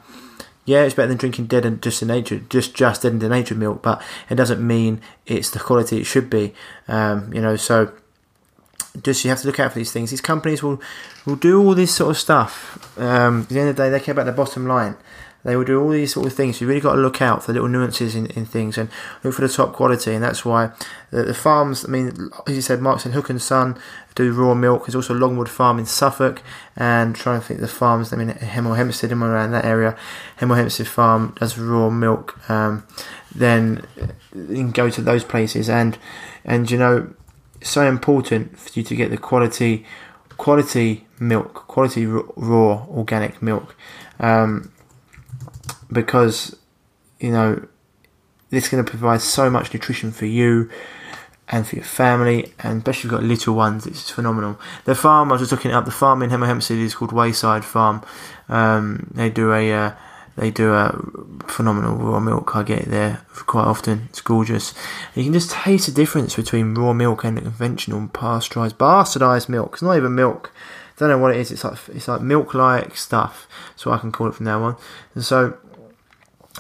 [0.67, 3.83] Yeah, it's better than drinking dead and just denatured, just just dead and denatured milk,
[3.83, 6.55] but it doesn't mean it's the quality it should be.
[6.89, 7.93] Um, you know, so
[9.03, 10.11] just you have to look out for these things.
[10.11, 10.81] These companies will
[11.27, 12.99] will do all this sort of stuff.
[12.99, 14.97] Um, at the end of the day, they care about the bottom line.
[15.45, 16.61] They will do all these sort of things.
[16.61, 18.89] You've really got to look out for little nuances in, in things and
[19.23, 20.13] look for the top quality.
[20.15, 20.73] And that's why
[21.11, 21.85] the, the farms.
[21.85, 23.79] I mean, as you said, Marks said Hook and Son
[24.15, 24.87] do raw milk.
[24.87, 26.43] There's also Longwood Farm in Suffolk,
[26.77, 28.13] and trying to think the farms.
[28.13, 29.97] I mean, Hemel Hempstead and around that area.
[30.41, 32.51] Hemel Hempstead Farm does raw milk.
[32.51, 32.87] Um,
[33.35, 33.87] then
[34.35, 35.99] you can go to those places and
[36.45, 37.13] and you know
[37.63, 39.85] so important for you to get the quality
[40.37, 43.77] quality milk, quality raw organic milk,
[44.21, 44.73] um,
[45.95, 46.57] because
[47.19, 47.67] you know
[48.51, 50.71] this is going to provide so much nutrition for you
[51.49, 54.59] and for your family, and especially if you've got little ones, it's phenomenal.
[54.85, 55.85] The farm I was just looking up.
[55.85, 58.03] The farm in Hemel Hempstead is called Wayside Farm.
[58.49, 59.93] Um, they do a uh,
[60.37, 60.99] they do a
[61.47, 62.57] phenomenal raw milk.
[62.57, 64.09] I get it there quite often.
[64.09, 64.73] It's gorgeous.
[65.15, 69.49] And you can just taste the difference between raw milk and the conventional pasteurized, bastardized
[69.49, 69.75] milk.
[69.75, 70.53] It's not even milk.
[70.97, 71.53] I Don't know what it is.
[71.53, 73.47] It's like it's like milk-like stuff.
[73.77, 74.77] So I can call it from now on.
[75.15, 75.57] And so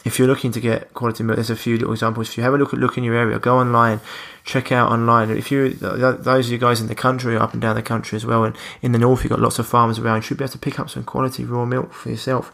[0.04, 2.28] if you're looking to get quality milk, there's a few little examples.
[2.28, 4.00] If you have a look at look in your area, go online,
[4.44, 5.30] check out online.
[5.30, 8.26] If you those of you guys in the country, up and down the country as
[8.26, 10.16] well, and in the north, you've got lots of farmers around.
[10.16, 12.52] You should be able to pick up some quality raw milk for yourself,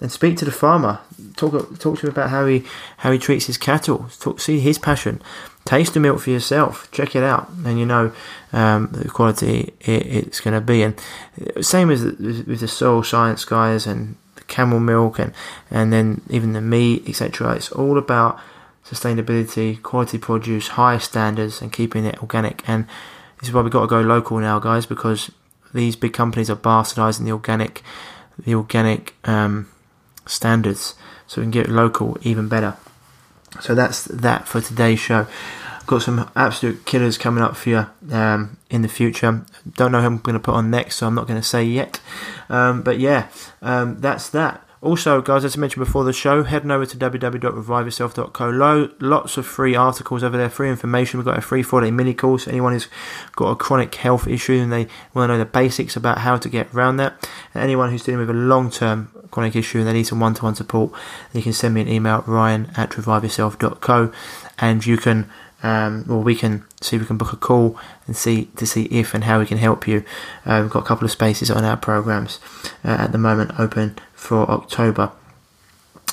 [0.00, 1.00] and speak to the farmer.
[1.36, 2.64] Talk talk to him about how he
[2.98, 4.08] how he treats his cattle.
[4.18, 5.20] Talk, see his passion.
[5.66, 6.90] Taste the milk for yourself.
[6.90, 8.12] Check it out, and you know
[8.54, 10.82] um, the quality it, it's going to be.
[10.82, 10.98] And
[11.60, 14.16] same as with the soil science guys and
[14.48, 15.32] camel milk and
[15.70, 18.40] and then even the meat etc it's all about
[18.88, 22.66] sustainability quality produce higher standards and keeping it organic.
[22.68, 22.86] And
[23.38, 25.30] this is why we've got to go local now guys because
[25.74, 27.82] these big companies are bastardizing the organic
[28.38, 29.68] the organic um,
[30.24, 30.94] standards.
[31.26, 32.76] So we can get local even better.
[33.60, 35.26] So that's that for today's show.
[35.86, 37.86] Got some absolute killers coming up for you.
[38.10, 39.44] Um, in the future.
[39.76, 41.64] Don't know who I'm going to put on next, so I'm not going to say
[41.64, 42.00] yet.
[42.48, 43.28] Um, but yeah,
[43.62, 44.64] um, that's that.
[44.80, 48.48] Also, guys, as I mentioned before the show, head over to www.reviveyourself.co.
[48.50, 51.18] Lo- lots of free articles over there, free information.
[51.18, 52.46] We've got a free four day mini course.
[52.46, 52.88] Anyone who's
[53.34, 56.48] got a chronic health issue and they want to know the basics about how to
[56.48, 59.92] get around that, and anyone who's dealing with a long term chronic issue and they
[59.92, 60.92] need some one to one support,
[61.32, 64.12] you can send me an email, ryan at reviveyourself.co,
[64.60, 65.28] and you can
[65.62, 69.14] um, we can see if we can book a call and see to see if
[69.14, 70.04] and how we can help you.
[70.46, 72.38] Uh, we've got a couple of spaces on our programs
[72.84, 75.10] uh, at the moment open for October.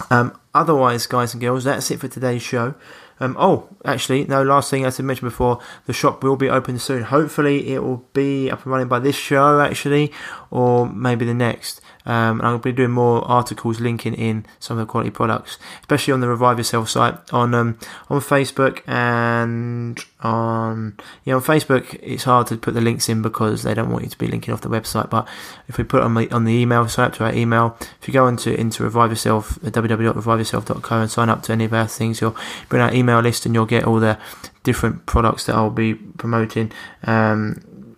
[0.10, 2.76] Um, otherwise, guys and girls, that's it for today's show.
[3.20, 4.44] Um, oh, actually, no.
[4.44, 7.04] Last thing, I mentioned before, the shop will be open soon.
[7.04, 10.12] Hopefully, it will be up and running by this show, actually,
[10.52, 11.80] or maybe the next.
[12.06, 16.14] Um, and to be doing more articles linking in some of the quality products, especially
[16.14, 17.80] on the Revive Yourself site on um,
[18.10, 22.00] on Facebook and on yeah on Facebook.
[22.04, 24.54] It's hard to put the links in because they don't want you to be linking
[24.54, 25.10] off the website.
[25.10, 25.28] But
[25.68, 27.76] if we put on the on the email, sign up to our email.
[28.02, 31.74] If you go into into Revive Yourself, uh, www.reviveyourself.co and sign up to any of
[31.74, 32.36] our things, you'll
[32.70, 34.20] bring our email list and you'll get all the
[34.64, 36.72] different products that I'll be promoting.
[37.04, 37.96] Um,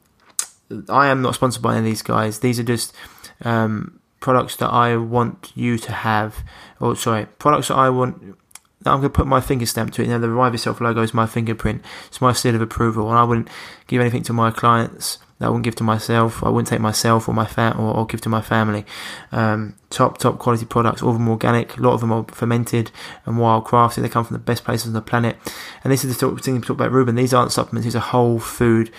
[0.90, 2.40] I am not sponsored by any of these guys.
[2.40, 2.94] These are just
[3.42, 6.44] um, products that I want you to have,
[6.80, 8.38] or sorry, products that I want.
[8.82, 10.06] That I'm going to put my finger stamp to it.
[10.06, 11.84] You know, the Revive Yourself logo is my fingerprint.
[12.08, 13.50] It's my seal of approval, and I wouldn't
[13.88, 16.44] give anything to my clients that I wouldn't give to myself.
[16.44, 18.86] I wouldn't take myself or my fam or, or give to my family.
[19.32, 21.78] Um, top top quality products, all of them organic.
[21.78, 22.92] A lot of them are fermented
[23.26, 24.02] and wild crafted.
[24.02, 25.38] They come from the best places on the planet.
[25.84, 27.16] And this is the thing we talk about, Ruben.
[27.16, 27.86] These aren't supplements.
[27.86, 28.92] These are whole food.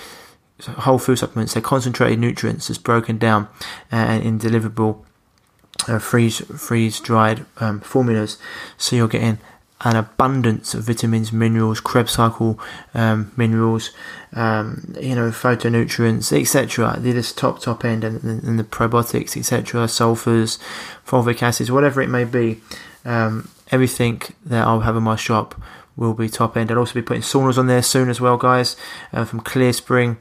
[0.61, 1.55] Whole food supplements.
[1.55, 3.49] They're concentrated nutrients that's broken down
[3.93, 5.05] and in deliverable
[5.87, 8.39] uh, freeze freeze dried um, formulas.
[8.77, 9.39] So you're getting
[9.83, 12.59] an abundance of vitamins, minerals, Krebs cycle
[12.95, 13.91] um, minerals,
[14.33, 16.97] um, you know, phytonutrients, etc.
[16.99, 19.85] They're just top top end, and, and the probiotics, etc.
[19.85, 20.59] Sulfurs,
[21.07, 22.61] fulvic acids, whatever it may be.
[23.05, 25.61] Um, everything that I'll have in my shop
[25.97, 26.71] will be top end.
[26.71, 28.77] I'll also be putting saunas on there soon as well, guys,
[29.13, 30.17] uh, from Clear Spring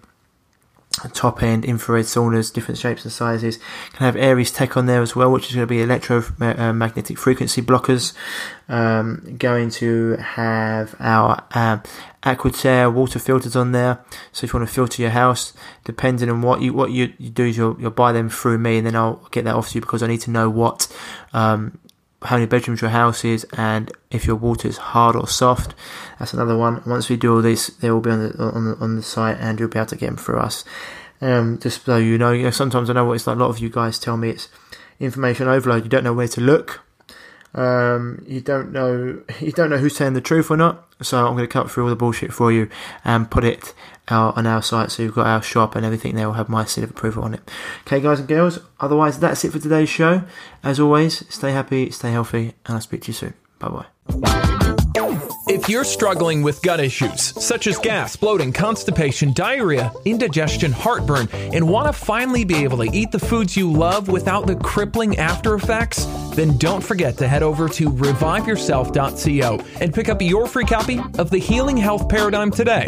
[1.14, 3.58] top end infrared saunas, different shapes and sizes.
[3.94, 7.62] Can have Aires Tech on there as well, which is going to be electromagnetic frequency
[7.62, 8.14] blockers.
[8.68, 11.84] Um, going to have our um,
[12.24, 14.00] Aquaterra water filters on there.
[14.32, 15.54] So if you want to filter your house,
[15.84, 18.78] depending on what you what you, you do, is you'll, you'll buy them through me,
[18.78, 20.92] and then I'll get that off to you because I need to know what
[21.34, 21.80] um,
[22.28, 25.74] how many bedrooms your house is and if your water is hard or soft.
[26.20, 26.82] That's another one.
[26.86, 29.38] Once we do all this, they will be on the on the, on the site
[29.40, 30.64] and you'll be able to get them through us.
[31.22, 33.38] Um, just so you know, you know, sometimes I know what it's like.
[33.38, 34.50] A lot of you guys tell me it's
[35.00, 35.84] information overload.
[35.84, 36.82] You don't know where to look.
[37.54, 40.86] Um, you don't know you don't know who's telling the truth or not.
[41.02, 42.70] So I'm going to cut through all the bullshit for you
[43.06, 43.74] and put it
[44.10, 44.92] out on our site.
[44.92, 47.34] So you've got our shop and everything there will have my seal of approval on
[47.34, 47.42] it.
[47.82, 48.60] Okay, guys and girls.
[48.80, 50.24] Otherwise, that's it for today's show.
[50.64, 53.34] As always, stay happy, stay healthy, and I'll speak to you soon.
[53.60, 53.86] Bye bye.
[55.50, 61.70] If you're struggling with gut issues such as gas, bloating, constipation, diarrhea, indigestion, heartburn, and
[61.70, 65.56] want to finally be able to eat the foods you love without the crippling after
[65.56, 66.06] effects,
[66.36, 71.30] then don't forget to head over to reviveyourself.co and pick up your free copy of
[71.30, 72.88] The Healing Health Paradigm today.